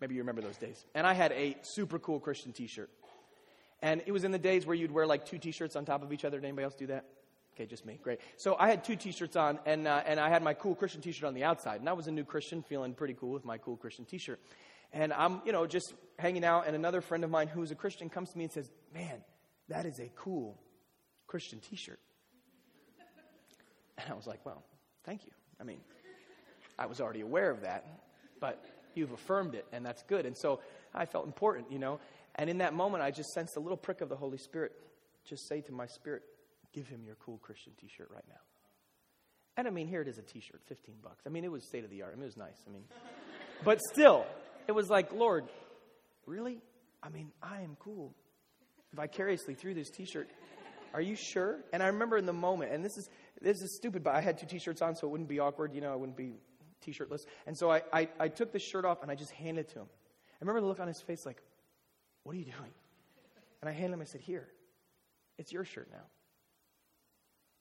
Maybe 0.00 0.14
you 0.14 0.20
remember 0.20 0.42
those 0.42 0.58
days. 0.58 0.84
And 0.94 1.06
I 1.06 1.14
had 1.14 1.32
a 1.32 1.56
super 1.62 1.98
cool 1.98 2.20
Christian 2.20 2.52
T-shirt, 2.52 2.90
and 3.80 4.02
it 4.06 4.12
was 4.12 4.24
in 4.24 4.30
the 4.30 4.38
days 4.38 4.66
where 4.66 4.76
you'd 4.76 4.90
wear 4.90 5.06
like 5.06 5.24
two 5.26 5.38
T-shirts 5.38 5.76
on 5.76 5.84
top 5.84 6.02
of 6.02 6.12
each 6.12 6.24
other. 6.24 6.38
Did 6.38 6.46
anybody 6.46 6.64
else 6.64 6.74
do 6.74 6.88
that? 6.88 7.04
Okay, 7.54 7.64
just 7.64 7.86
me. 7.86 7.98
Great. 8.02 8.20
So 8.36 8.54
I 8.58 8.68
had 8.68 8.84
two 8.84 8.96
T-shirts 8.96 9.34
on, 9.34 9.58
and 9.64 9.88
uh, 9.88 10.02
and 10.04 10.20
I 10.20 10.28
had 10.28 10.42
my 10.42 10.52
cool 10.52 10.74
Christian 10.74 11.00
T-shirt 11.00 11.26
on 11.26 11.32
the 11.32 11.44
outside, 11.44 11.80
and 11.80 11.88
I 11.88 11.94
was 11.94 12.06
a 12.06 12.10
new 12.10 12.24
Christian, 12.24 12.62
feeling 12.62 12.92
pretty 12.92 13.14
cool 13.14 13.30
with 13.30 13.46
my 13.46 13.56
cool 13.56 13.76
Christian 13.76 14.04
T-shirt. 14.04 14.38
And 14.92 15.12
I'm, 15.12 15.40
you 15.46 15.52
know, 15.52 15.66
just 15.66 15.94
hanging 16.18 16.44
out, 16.44 16.66
and 16.66 16.76
another 16.76 17.00
friend 17.00 17.24
of 17.24 17.30
mine 17.30 17.48
who's 17.48 17.70
a 17.70 17.74
Christian 17.74 18.10
comes 18.10 18.30
to 18.30 18.38
me 18.38 18.44
and 18.44 18.52
says, 18.52 18.70
"Man, 18.92 19.24
that 19.68 19.86
is 19.86 19.98
a 20.00 20.10
cool 20.16 20.60
Christian 21.26 21.60
T-shirt." 21.60 21.98
And 23.96 24.10
I 24.10 24.14
was 24.14 24.26
like, 24.26 24.44
"Well, 24.44 24.62
thank 25.04 25.24
you." 25.24 25.32
I 25.58 25.64
mean, 25.64 25.80
I 26.78 26.84
was 26.84 27.00
already 27.00 27.22
aware 27.22 27.50
of 27.50 27.62
that, 27.62 27.86
but 28.38 28.62
you've 28.96 29.12
affirmed 29.12 29.54
it, 29.54 29.66
and 29.72 29.84
that's 29.84 30.02
good. 30.02 30.26
And 30.26 30.36
so 30.36 30.60
I 30.94 31.06
felt 31.06 31.26
important, 31.26 31.70
you 31.70 31.78
know. 31.78 32.00
And 32.34 32.50
in 32.50 32.58
that 32.58 32.74
moment, 32.74 33.02
I 33.02 33.10
just 33.10 33.30
sensed 33.30 33.56
a 33.56 33.60
little 33.60 33.76
prick 33.76 34.00
of 34.00 34.08
the 34.08 34.16
Holy 34.16 34.38
Spirit 34.38 34.72
just 35.24 35.48
say 35.48 35.60
to 35.62 35.72
my 35.72 35.86
spirit, 35.86 36.22
Give 36.72 36.86
him 36.86 37.02
your 37.04 37.16
cool 37.16 37.38
Christian 37.38 37.72
t 37.80 37.88
shirt 37.88 38.10
right 38.12 38.24
now. 38.28 38.40
And 39.56 39.66
I 39.66 39.70
mean, 39.70 39.88
here 39.88 40.02
it 40.02 40.08
is 40.08 40.18
a 40.18 40.22
t 40.22 40.40
shirt, 40.40 40.60
15 40.66 40.96
bucks. 41.02 41.24
I 41.26 41.30
mean, 41.30 41.42
it 41.44 41.50
was 41.50 41.66
state 41.66 41.84
of 41.84 41.90
the 41.90 42.02
art. 42.02 42.12
I 42.12 42.16
mean, 42.16 42.24
it 42.24 42.26
was 42.26 42.36
nice. 42.36 42.62
I 42.68 42.70
mean, 42.70 42.84
but 43.64 43.80
still, 43.92 44.26
it 44.68 44.72
was 44.72 44.88
like, 44.90 45.12
Lord, 45.12 45.44
really? 46.26 46.58
I 47.02 47.08
mean, 47.08 47.32
I 47.42 47.62
am 47.62 47.76
cool 47.80 48.14
vicariously 48.92 49.54
through 49.54 49.74
this 49.74 49.88
t 49.90 50.04
shirt. 50.04 50.28
Are 50.92 51.00
you 51.00 51.14
sure? 51.14 51.58
And 51.72 51.82
I 51.82 51.88
remember 51.88 52.16
in 52.16 52.26
the 52.26 52.32
moment, 52.32 52.72
and 52.72 52.84
this 52.84 52.96
is 52.96 53.08
this 53.40 53.60
is 53.60 53.76
stupid, 53.76 54.02
but 54.02 54.14
I 54.14 54.20
had 54.20 54.38
two 54.38 54.46
t-shirts 54.46 54.80
on, 54.80 54.96
so 54.96 55.06
it 55.06 55.10
wouldn't 55.10 55.28
be 55.28 55.40
awkward. 55.40 55.74
You 55.74 55.80
know, 55.80 55.92
I 55.92 55.96
wouldn't 55.96 56.16
be 56.16 56.32
t-shirtless. 56.80 57.26
And 57.46 57.56
so 57.56 57.70
I, 57.70 57.82
I, 57.92 58.08
I 58.18 58.28
took 58.28 58.52
the 58.52 58.58
shirt 58.58 58.84
off 58.84 59.02
and 59.02 59.10
I 59.10 59.14
just 59.14 59.32
handed 59.32 59.66
it 59.66 59.68
to 59.70 59.80
him. 59.80 59.86
I 59.86 60.36
remember 60.40 60.60
the 60.60 60.66
look 60.66 60.80
on 60.80 60.88
his 60.88 61.00
face, 61.00 61.24
like, 61.24 61.42
"What 62.24 62.34
are 62.34 62.38
you 62.38 62.44
doing?" 62.44 62.72
And 63.62 63.70
I 63.70 63.72
handed 63.72 63.94
him. 63.94 64.02
I 64.02 64.04
said, 64.04 64.20
"Here, 64.20 64.48
it's 65.38 65.52
your 65.52 65.64
shirt 65.64 65.88
now." 65.90 66.04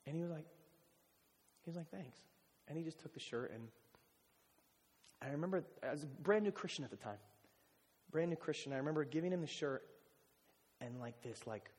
And 0.06 0.16
he 0.16 0.22
was 0.22 0.32
like, 0.32 0.46
he 1.66 1.70
was 1.70 1.76
like, 1.76 1.90
thanks. 1.90 2.20
And 2.68 2.78
he 2.78 2.84
just 2.84 3.00
took 3.00 3.14
the 3.14 3.20
shirt 3.20 3.52
and 3.54 3.68
I 5.22 5.30
remember 5.30 5.64
I 5.82 5.92
was 5.92 6.04
a 6.04 6.08
brand 6.08 6.44
new 6.44 6.52
Christian 6.52 6.84
at 6.84 6.92
the 6.92 6.98
time. 6.98 7.18
Brand 8.12 8.30
new 8.30 8.36
Christian. 8.36 8.74
I 8.74 8.78
remember 8.78 9.04
giving 9.04 9.32
him 9.32 9.42
the 9.42 9.48
shirt 9.48 9.84
and 10.80 11.00
like 11.00 11.20
this 11.24 11.48
like 11.48 11.72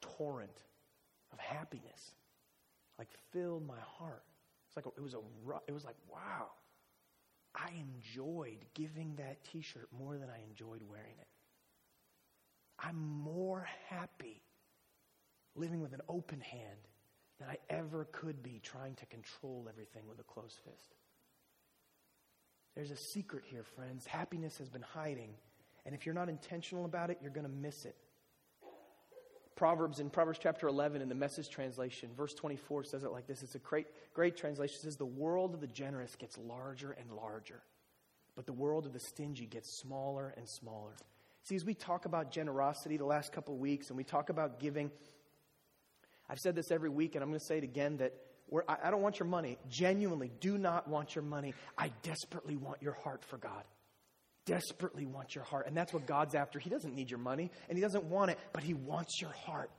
torrent 0.00 0.64
of 1.32 1.38
happiness 1.38 2.14
like 2.98 3.08
filled 3.32 3.66
my 3.66 3.78
heart. 3.98 4.24
It's 4.70 4.76
like 4.76 4.86
it 4.96 5.02
was 5.02 5.14
a 5.14 5.18
it 5.66 5.72
was 5.72 5.84
like 5.84 5.96
wow. 6.08 6.50
I 7.56 7.70
enjoyed 7.80 8.64
giving 8.74 9.16
that 9.16 9.42
t-shirt 9.42 9.88
more 9.98 10.16
than 10.16 10.28
I 10.30 10.40
enjoyed 10.48 10.82
wearing 10.88 11.16
it. 11.20 11.26
I'm 12.78 12.96
more 12.96 13.66
happy 13.88 14.42
living 15.56 15.80
with 15.80 15.92
an 15.92 16.00
open 16.08 16.40
hand 16.40 16.86
than 17.40 17.48
I 17.48 17.56
ever 17.68 18.06
could 18.12 18.40
be 18.40 18.60
trying 18.62 18.94
to 18.94 19.06
control 19.06 19.66
everything 19.68 20.02
with 20.08 20.20
a 20.20 20.22
closed 20.22 20.58
fist. 20.64 20.94
There's 22.76 22.92
a 22.92 22.96
secret 22.96 23.42
here, 23.44 23.64
friends. 23.64 24.06
Happiness 24.06 24.56
has 24.58 24.68
been 24.68 24.84
hiding. 24.94 25.30
And 25.84 25.94
if 25.94 26.06
you're 26.06 26.14
not 26.14 26.28
intentional 26.28 26.84
about 26.84 27.10
it, 27.10 27.18
you're 27.20 27.32
going 27.32 27.46
to 27.46 27.52
miss 27.52 27.84
it. 27.84 27.96
Proverbs 29.60 30.00
in 30.00 30.08
Proverbs 30.08 30.38
chapter 30.42 30.68
11 30.68 31.02
in 31.02 31.10
the 31.10 31.14
message 31.14 31.50
translation, 31.50 32.08
verse 32.16 32.32
24 32.32 32.82
says 32.84 33.04
it 33.04 33.12
like 33.12 33.26
this. 33.26 33.42
It's 33.42 33.56
a 33.56 33.58
great, 33.58 33.88
great 34.14 34.34
translation. 34.34 34.76
It 34.76 34.84
says, 34.84 34.96
The 34.96 35.04
world 35.04 35.52
of 35.52 35.60
the 35.60 35.66
generous 35.66 36.16
gets 36.16 36.38
larger 36.38 36.92
and 36.92 37.12
larger, 37.12 37.60
but 38.34 38.46
the 38.46 38.54
world 38.54 38.86
of 38.86 38.94
the 38.94 39.00
stingy 39.00 39.44
gets 39.44 39.70
smaller 39.70 40.32
and 40.38 40.48
smaller. 40.48 40.92
See, 41.42 41.56
as 41.56 41.64
we 41.66 41.74
talk 41.74 42.06
about 42.06 42.30
generosity 42.30 42.96
the 42.96 43.04
last 43.04 43.32
couple 43.34 43.52
of 43.52 43.60
weeks 43.60 43.90
and 43.90 43.98
we 43.98 44.02
talk 44.02 44.30
about 44.30 44.60
giving, 44.60 44.90
I've 46.30 46.38
said 46.38 46.54
this 46.54 46.70
every 46.70 46.88
week, 46.88 47.14
and 47.14 47.22
I'm 47.22 47.28
going 47.28 47.40
to 47.40 47.44
say 47.44 47.58
it 47.58 47.64
again 47.64 47.98
that 47.98 48.14
I, 48.66 48.76
I 48.84 48.90
don't 48.90 49.02
want 49.02 49.18
your 49.18 49.28
money. 49.28 49.58
Genuinely, 49.68 50.32
do 50.40 50.56
not 50.56 50.88
want 50.88 51.14
your 51.14 51.24
money. 51.24 51.52
I 51.76 51.92
desperately 52.02 52.56
want 52.56 52.80
your 52.80 52.94
heart 52.94 53.26
for 53.26 53.36
God. 53.36 53.64
Desperately 54.46 55.06
want 55.06 55.34
your 55.34 55.44
heart. 55.44 55.66
And 55.66 55.76
that's 55.76 55.92
what 55.92 56.06
God's 56.06 56.34
after. 56.34 56.58
He 56.58 56.70
doesn't 56.70 56.94
need 56.94 57.10
your 57.10 57.18
money, 57.18 57.50
and 57.68 57.76
He 57.76 57.82
doesn't 57.82 58.04
want 58.04 58.30
it, 58.30 58.38
but 58.52 58.62
He 58.62 58.74
wants 58.74 59.20
your 59.20 59.32
heart. 59.32 59.70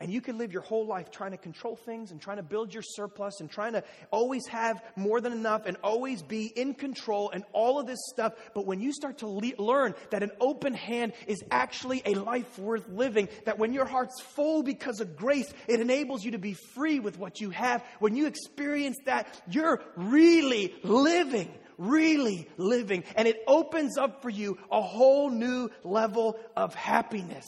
And 0.00 0.12
you 0.12 0.20
can 0.20 0.38
live 0.38 0.52
your 0.52 0.62
whole 0.62 0.86
life 0.86 1.12
trying 1.12 1.30
to 1.30 1.36
control 1.36 1.76
things 1.76 2.10
and 2.10 2.20
trying 2.20 2.38
to 2.38 2.42
build 2.42 2.74
your 2.74 2.82
surplus 2.82 3.40
and 3.40 3.48
trying 3.48 3.74
to 3.74 3.84
always 4.10 4.44
have 4.48 4.82
more 4.96 5.20
than 5.20 5.32
enough 5.32 5.66
and 5.66 5.76
always 5.84 6.20
be 6.20 6.46
in 6.46 6.74
control 6.74 7.30
and 7.30 7.44
all 7.52 7.78
of 7.78 7.86
this 7.86 8.00
stuff. 8.08 8.32
But 8.54 8.66
when 8.66 8.80
you 8.80 8.92
start 8.92 9.18
to 9.18 9.28
le- 9.28 9.52
learn 9.56 9.94
that 10.10 10.24
an 10.24 10.32
open 10.40 10.74
hand 10.74 11.12
is 11.28 11.44
actually 11.48 12.02
a 12.04 12.14
life 12.14 12.58
worth 12.58 12.88
living, 12.88 13.28
that 13.44 13.60
when 13.60 13.72
your 13.72 13.84
heart's 13.84 14.20
full 14.20 14.64
because 14.64 14.98
of 14.98 15.16
grace, 15.16 15.52
it 15.68 15.78
enables 15.78 16.24
you 16.24 16.32
to 16.32 16.38
be 16.38 16.56
free 16.74 16.98
with 16.98 17.16
what 17.16 17.40
you 17.40 17.50
have. 17.50 17.84
When 18.00 18.16
you 18.16 18.26
experience 18.26 18.96
that, 19.06 19.28
you're 19.48 19.80
really 19.94 20.74
living 20.82 21.54
really 21.78 22.48
living. 22.56 23.04
And 23.16 23.28
it 23.28 23.42
opens 23.46 23.98
up 23.98 24.22
for 24.22 24.30
you 24.30 24.58
a 24.70 24.80
whole 24.80 25.30
new 25.30 25.70
level 25.82 26.38
of 26.56 26.74
happiness 26.74 27.46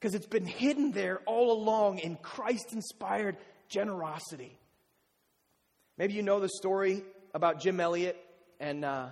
because 0.00 0.14
it's 0.14 0.26
been 0.26 0.46
hidden 0.46 0.92
there 0.92 1.20
all 1.26 1.52
along 1.52 1.98
in 1.98 2.16
Christ 2.16 2.72
inspired 2.72 3.36
generosity. 3.68 4.58
Maybe 5.96 6.14
you 6.14 6.22
know 6.22 6.40
the 6.40 6.48
story 6.48 7.02
about 7.34 7.60
Jim 7.60 7.78
Elliot 7.78 8.16
and 8.58 8.84
uh, 8.84 9.08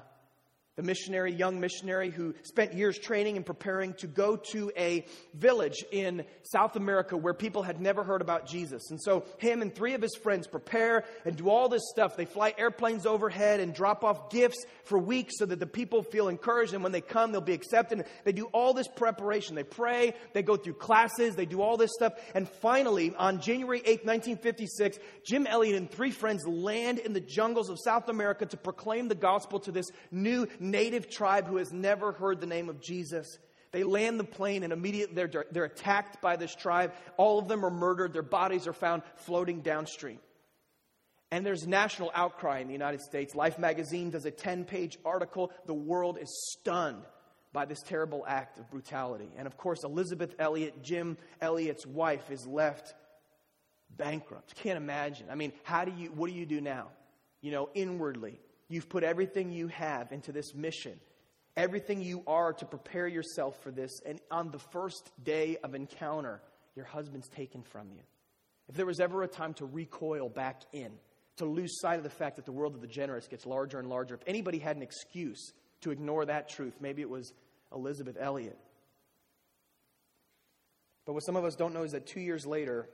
the 0.76 0.82
missionary, 0.82 1.32
young 1.32 1.60
missionary 1.60 2.10
who 2.10 2.34
spent 2.42 2.74
years 2.74 2.98
training 2.98 3.36
and 3.36 3.44
preparing 3.44 3.92
to 3.94 4.06
go 4.06 4.36
to 4.36 4.70
a 4.76 5.04
village 5.34 5.84
in 5.90 6.24
South 6.42 6.76
America 6.76 7.16
where 7.16 7.34
people 7.34 7.62
had 7.62 7.80
never 7.80 8.04
heard 8.04 8.22
about 8.22 8.46
Jesus. 8.46 8.90
And 8.90 9.00
so, 9.00 9.24
him 9.38 9.62
and 9.62 9.74
three 9.74 9.94
of 9.94 10.02
his 10.02 10.14
friends 10.22 10.46
prepare 10.46 11.04
and 11.24 11.36
do 11.36 11.50
all 11.50 11.68
this 11.68 11.82
stuff. 11.90 12.16
They 12.16 12.24
fly 12.24 12.54
airplanes 12.56 13.04
overhead 13.04 13.60
and 13.60 13.74
drop 13.74 14.04
off 14.04 14.30
gifts 14.30 14.64
for 14.84 14.98
weeks 14.98 15.34
so 15.38 15.46
that 15.46 15.58
the 15.58 15.66
people 15.66 16.02
feel 16.02 16.28
encouraged. 16.28 16.72
And 16.72 16.82
when 16.82 16.92
they 16.92 17.00
come, 17.00 17.32
they'll 17.32 17.40
be 17.40 17.52
accepted. 17.52 18.04
They 18.24 18.32
do 18.32 18.46
all 18.46 18.72
this 18.72 18.88
preparation. 18.88 19.56
They 19.56 19.64
pray, 19.64 20.14
they 20.32 20.42
go 20.42 20.56
through 20.56 20.74
classes, 20.74 21.34
they 21.34 21.46
do 21.46 21.62
all 21.62 21.76
this 21.76 21.92
stuff. 21.94 22.14
And 22.34 22.48
finally, 22.48 23.14
on 23.16 23.40
January 23.40 23.80
8th, 23.80 24.04
1956, 24.04 24.98
Jim 25.24 25.46
Elliot 25.46 25.76
and 25.76 25.90
three 25.90 26.10
friends 26.10 26.46
land 26.46 26.98
in 26.98 27.12
the 27.12 27.20
jungles 27.20 27.68
of 27.68 27.78
South 27.82 28.08
America 28.08 28.46
to 28.46 28.56
proclaim 28.56 29.08
the 29.08 29.14
gospel 29.14 29.60
to 29.60 29.72
this 29.72 29.90
new 30.10 30.46
native 30.60 31.10
tribe 31.10 31.48
who 31.48 31.56
has 31.56 31.72
never 31.72 32.12
heard 32.12 32.40
the 32.40 32.46
name 32.46 32.68
of 32.68 32.80
Jesus. 32.80 33.38
They 33.72 33.82
land 33.82 34.20
the 34.20 34.24
plane 34.24 34.62
and 34.62 34.72
immediately 34.72 35.14
they're, 35.14 35.44
they're 35.50 35.64
attacked 35.64 36.20
by 36.20 36.36
this 36.36 36.54
tribe. 36.54 36.92
All 37.16 37.38
of 37.38 37.48
them 37.48 37.64
are 37.64 37.70
murdered. 37.70 38.12
Their 38.12 38.22
bodies 38.22 38.66
are 38.66 38.72
found 38.72 39.02
floating 39.16 39.60
downstream. 39.60 40.18
And 41.32 41.46
there's 41.46 41.66
national 41.66 42.10
outcry 42.12 42.58
in 42.58 42.66
the 42.66 42.72
United 42.72 43.00
States. 43.00 43.34
Life 43.34 43.58
magazine 43.58 44.10
does 44.10 44.24
a 44.24 44.30
10 44.32 44.64
page 44.64 44.98
article. 45.04 45.52
The 45.66 45.74
world 45.74 46.18
is 46.20 46.28
stunned 46.52 47.04
by 47.52 47.64
this 47.64 47.82
terrible 47.82 48.24
act 48.26 48.58
of 48.58 48.70
brutality. 48.70 49.28
And 49.36 49.46
of 49.46 49.56
course, 49.56 49.84
Elisabeth 49.84 50.34
Elliot, 50.38 50.82
Jim 50.82 51.16
Elliot's 51.40 51.86
wife, 51.86 52.30
is 52.30 52.46
left 52.46 52.94
bankrupt. 53.96 54.54
Can't 54.56 54.76
imagine. 54.76 55.26
I 55.30 55.36
mean, 55.36 55.52
how 55.62 55.84
do 55.84 55.92
you, 55.96 56.08
what 56.08 56.28
do 56.28 56.36
you 56.36 56.46
do 56.46 56.60
now? 56.60 56.88
You 57.40 57.52
know, 57.52 57.68
inwardly. 57.74 58.40
You've 58.70 58.88
put 58.88 59.02
everything 59.02 59.50
you 59.50 59.66
have 59.66 60.12
into 60.12 60.30
this 60.30 60.54
mission, 60.54 61.00
everything 61.56 62.00
you 62.00 62.22
are 62.28 62.52
to 62.52 62.64
prepare 62.64 63.08
yourself 63.08 63.60
for 63.62 63.72
this. 63.72 64.00
And 64.06 64.20
on 64.30 64.52
the 64.52 64.60
first 64.60 65.10
day 65.24 65.56
of 65.64 65.74
encounter, 65.74 66.40
your 66.76 66.84
husband's 66.84 67.28
taken 67.28 67.62
from 67.62 67.90
you. 67.90 68.02
If 68.68 68.76
there 68.76 68.86
was 68.86 69.00
ever 69.00 69.24
a 69.24 69.28
time 69.28 69.54
to 69.54 69.66
recoil 69.66 70.28
back 70.28 70.62
in, 70.72 70.92
to 71.38 71.44
lose 71.44 71.80
sight 71.80 71.96
of 71.96 72.04
the 72.04 72.10
fact 72.10 72.36
that 72.36 72.44
the 72.44 72.52
world 72.52 72.76
of 72.76 72.80
the 72.80 72.86
generous 72.86 73.26
gets 73.26 73.44
larger 73.44 73.80
and 73.80 73.88
larger, 73.88 74.14
if 74.14 74.22
anybody 74.28 74.60
had 74.60 74.76
an 74.76 74.82
excuse 74.82 75.52
to 75.80 75.90
ignore 75.90 76.24
that 76.26 76.48
truth, 76.48 76.74
maybe 76.80 77.02
it 77.02 77.10
was 77.10 77.32
Elisabeth 77.74 78.16
Elliot. 78.20 78.58
But 81.06 81.14
what 81.14 81.24
some 81.24 81.34
of 81.34 81.44
us 81.44 81.56
don't 81.56 81.74
know 81.74 81.82
is 81.82 81.90
that 81.90 82.06
two 82.06 82.20
years 82.20 82.46
later, 82.46 82.88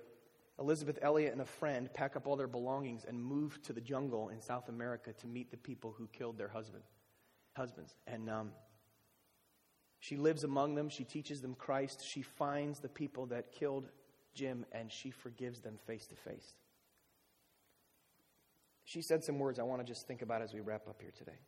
Elisabeth 0.59 0.99
Elliot 1.03 1.33
and 1.33 1.43
a 1.43 1.47
friend 1.47 1.93
pack 1.93 2.17
up 2.17 2.27
all 2.27 2.37
their 2.37 2.47
belongings 2.47 3.05
and 3.07 3.23
move 3.23 3.61
to 3.63 3.73
the 3.73 3.81
jungle 3.81 4.31
in 4.31 4.41
South 4.41 4.69
America 4.69 5.13
to 5.13 5.27
meet 5.27 5.51
the 5.51 5.57
people 5.57 5.95
who 5.97 6.09
killed 6.09 6.39
their 6.39 6.49
husband, 6.49 6.83
husbands. 7.55 7.95
And 8.07 8.31
um, 8.31 8.53
she 10.01 10.17
lives 10.17 10.45
among 10.45 10.75
them. 10.75 10.89
She 10.89 11.05
teaches 11.05 11.43
them 11.43 11.55
Christ. 11.55 12.07
She 12.07 12.23
finds 12.23 12.79
the 12.79 12.89
people 12.89 13.27
that 13.27 13.53
killed 13.53 13.89
Jim 14.35 14.65
and 14.73 14.91
she 14.91 15.11
forgives 15.11 15.61
them 15.61 15.79
face 15.87 16.07
to 16.07 16.17
face. 16.17 16.55
She 18.85 19.03
said 19.03 19.25
some 19.25 19.39
words 19.39 19.59
I 19.59 19.65
want 19.65 19.81
to 19.81 19.87
just 19.87 20.07
think 20.07 20.23
about 20.23 20.43
as 20.43 20.55
we 20.55 20.61
wrap 20.61 20.89
up 20.89 21.03
here 21.03 21.13
today. 21.17 21.39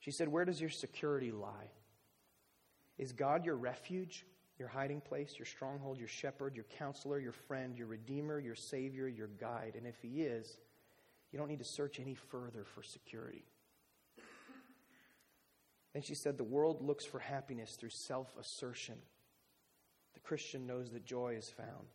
She 0.00 0.10
said, 0.10 0.28
Where 0.28 0.44
does 0.44 0.60
your 0.60 0.70
security 0.70 1.30
lie? 1.30 1.70
Is 2.98 3.12
God 3.12 3.44
your 3.44 3.54
refuge, 3.54 4.24
your 4.62 4.68
hiding 4.68 5.00
place, 5.00 5.34
your 5.36 5.46
stronghold, 5.46 5.98
your 5.98 6.06
shepherd, 6.06 6.54
your 6.54 6.66
counselor, 6.78 7.18
your 7.18 7.32
friend, 7.32 7.76
your 7.76 7.88
redeemer, 7.88 8.38
your 8.38 8.54
savior, 8.54 9.08
your 9.08 9.26
guide? 9.26 9.74
And 9.76 9.88
if 9.88 9.96
He 10.00 10.22
is, 10.22 10.56
you 11.32 11.38
don't 11.38 11.48
need 11.48 11.58
to 11.58 11.64
search 11.64 11.98
any 11.98 12.14
further 12.14 12.62
for 12.62 12.80
security. 12.84 13.44
Then 15.92 16.02
she 16.04 16.14
said, 16.14 16.38
The 16.38 16.44
world 16.44 16.80
looks 16.80 17.04
for 17.04 17.18
happiness 17.18 17.74
through 17.74 17.90
self 17.90 18.36
assertion. 18.38 18.98
The 20.14 20.20
Christian 20.20 20.64
knows 20.64 20.92
that 20.92 21.04
joy 21.04 21.34
is 21.36 21.48
found 21.48 21.88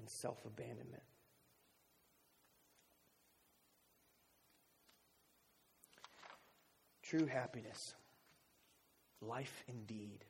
in 0.00 0.08
self 0.08 0.46
abandonment. 0.46 1.02
True 7.02 7.26
happiness, 7.26 7.94
life 9.20 9.62
indeed, 9.68 10.24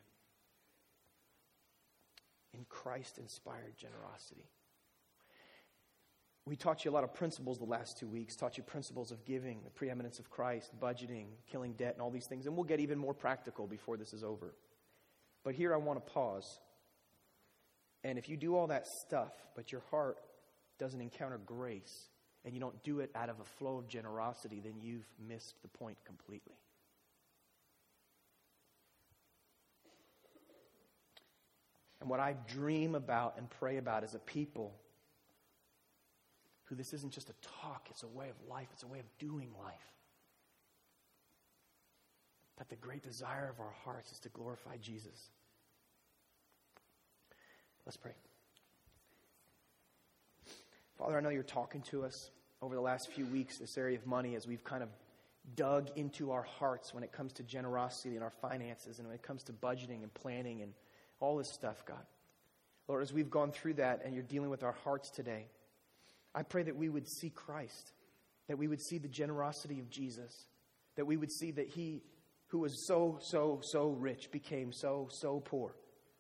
in 2.56 2.64
Christ 2.68 3.18
inspired 3.18 3.76
generosity. 3.76 4.48
We 6.46 6.54
taught 6.54 6.84
you 6.84 6.92
a 6.92 6.94
lot 6.94 7.02
of 7.02 7.12
principles 7.12 7.58
the 7.58 7.64
last 7.64 7.98
two 7.98 8.06
weeks, 8.06 8.36
taught 8.36 8.56
you 8.56 8.62
principles 8.62 9.10
of 9.10 9.24
giving, 9.24 9.62
the 9.64 9.70
preeminence 9.70 10.20
of 10.20 10.30
Christ, 10.30 10.70
budgeting, 10.80 11.26
killing 11.50 11.72
debt, 11.72 11.94
and 11.94 12.00
all 12.00 12.10
these 12.10 12.26
things. 12.26 12.46
And 12.46 12.54
we'll 12.54 12.64
get 12.64 12.78
even 12.78 12.98
more 12.98 13.14
practical 13.14 13.66
before 13.66 13.96
this 13.96 14.12
is 14.12 14.22
over. 14.22 14.54
But 15.42 15.54
here 15.54 15.74
I 15.74 15.76
want 15.76 16.04
to 16.04 16.12
pause. 16.12 16.60
And 18.04 18.16
if 18.16 18.28
you 18.28 18.36
do 18.36 18.56
all 18.56 18.68
that 18.68 18.86
stuff, 18.86 19.32
but 19.56 19.72
your 19.72 19.82
heart 19.90 20.18
doesn't 20.78 21.00
encounter 21.00 21.40
grace, 21.44 22.10
and 22.44 22.54
you 22.54 22.60
don't 22.60 22.80
do 22.84 23.00
it 23.00 23.10
out 23.16 23.28
of 23.28 23.40
a 23.40 23.44
flow 23.44 23.78
of 23.78 23.88
generosity, 23.88 24.60
then 24.62 24.74
you've 24.80 25.06
missed 25.28 25.60
the 25.62 25.68
point 25.68 25.96
completely. 26.04 26.54
And 32.06 32.10
what 32.12 32.20
I 32.20 32.36
dream 32.46 32.94
about 32.94 33.34
and 33.36 33.50
pray 33.50 33.78
about 33.78 34.04
as 34.04 34.14
a 34.14 34.20
people 34.20 34.72
who 36.66 36.76
this 36.76 36.92
isn't 36.92 37.12
just 37.12 37.30
a 37.30 37.32
talk, 37.42 37.88
it's 37.90 38.04
a 38.04 38.06
way 38.06 38.28
of 38.28 38.36
life, 38.48 38.68
it's 38.72 38.84
a 38.84 38.86
way 38.86 39.00
of 39.00 39.06
doing 39.18 39.50
life. 39.60 39.74
That 42.58 42.68
the 42.68 42.76
great 42.76 43.02
desire 43.02 43.50
of 43.50 43.58
our 43.58 43.74
hearts 43.84 44.12
is 44.12 44.20
to 44.20 44.28
glorify 44.28 44.76
Jesus. 44.80 45.30
Let's 47.84 47.96
pray. 47.96 48.12
Father, 50.98 51.18
I 51.18 51.20
know 51.20 51.30
you're 51.30 51.42
talking 51.42 51.80
to 51.90 52.04
us 52.04 52.30
over 52.62 52.76
the 52.76 52.80
last 52.80 53.10
few 53.10 53.26
weeks, 53.26 53.58
this 53.58 53.76
area 53.76 53.98
of 53.98 54.06
money, 54.06 54.36
as 54.36 54.46
we've 54.46 54.62
kind 54.62 54.84
of 54.84 54.90
dug 55.56 55.90
into 55.96 56.30
our 56.30 56.44
hearts 56.44 56.94
when 56.94 57.02
it 57.02 57.10
comes 57.10 57.32
to 57.32 57.42
generosity 57.42 58.14
and 58.14 58.22
our 58.22 58.32
finances 58.40 59.00
and 59.00 59.08
when 59.08 59.16
it 59.16 59.24
comes 59.24 59.42
to 59.42 59.52
budgeting 59.52 60.04
and 60.04 60.14
planning 60.14 60.62
and 60.62 60.72
all 61.20 61.36
this 61.36 61.52
stuff, 61.52 61.84
God. 61.84 62.04
Lord, 62.88 63.02
as 63.02 63.12
we've 63.12 63.30
gone 63.30 63.50
through 63.50 63.74
that 63.74 64.02
and 64.04 64.14
you're 64.14 64.22
dealing 64.22 64.50
with 64.50 64.62
our 64.62 64.76
hearts 64.84 65.10
today, 65.10 65.46
I 66.34 66.42
pray 66.42 66.62
that 66.62 66.76
we 66.76 66.88
would 66.88 67.08
see 67.08 67.30
Christ, 67.30 67.92
that 68.48 68.58
we 68.58 68.68
would 68.68 68.80
see 68.80 68.98
the 68.98 69.08
generosity 69.08 69.80
of 69.80 69.90
Jesus, 69.90 70.46
that 70.96 71.06
we 71.06 71.16
would 71.16 71.32
see 71.32 71.50
that 71.52 71.68
He, 71.68 72.02
who 72.48 72.58
was 72.58 72.86
so, 72.86 73.18
so, 73.20 73.60
so 73.62 73.90
rich, 73.90 74.30
became 74.30 74.72
so, 74.72 75.08
so 75.10 75.40
poor, 75.40 75.74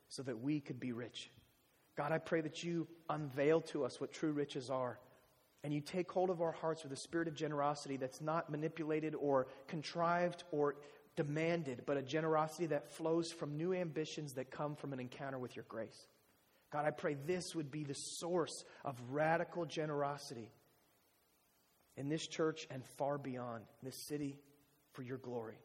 so 0.08 0.22
that 0.22 0.40
we 0.40 0.60
could 0.60 0.80
be 0.80 0.92
rich. 0.92 1.30
God, 1.96 2.12
I 2.12 2.18
pray 2.18 2.40
that 2.42 2.62
you 2.62 2.86
unveil 3.08 3.60
to 3.62 3.84
us 3.84 4.00
what 4.00 4.12
true 4.12 4.32
riches 4.32 4.70
are. 4.70 4.98
And 5.64 5.72
you 5.74 5.80
take 5.80 6.12
hold 6.12 6.30
of 6.30 6.42
our 6.42 6.52
hearts 6.52 6.84
with 6.84 6.92
a 6.92 6.96
spirit 6.96 7.26
of 7.26 7.34
generosity 7.34 7.96
that's 7.96 8.20
not 8.20 8.50
manipulated 8.50 9.14
or 9.16 9.48
contrived 9.66 10.44
or 10.52 10.76
demanded, 11.16 11.82
but 11.86 11.96
a 11.96 12.02
generosity 12.02 12.66
that 12.66 12.92
flows 12.92 13.32
from 13.32 13.56
new 13.56 13.72
ambitions 13.72 14.34
that 14.34 14.50
come 14.50 14.76
from 14.76 14.92
an 14.92 15.00
encounter 15.00 15.38
with 15.38 15.56
your 15.56 15.64
grace. 15.68 16.06
God, 16.72 16.84
I 16.84 16.90
pray 16.90 17.14
this 17.26 17.54
would 17.54 17.70
be 17.70 17.84
the 17.84 17.94
source 17.94 18.64
of 18.84 19.00
radical 19.10 19.64
generosity 19.64 20.50
in 21.96 22.08
this 22.08 22.26
church 22.26 22.66
and 22.70 22.84
far 22.98 23.18
beyond, 23.18 23.64
this 23.82 23.96
city, 23.96 24.36
for 24.92 25.02
your 25.02 25.18
glory. 25.18 25.58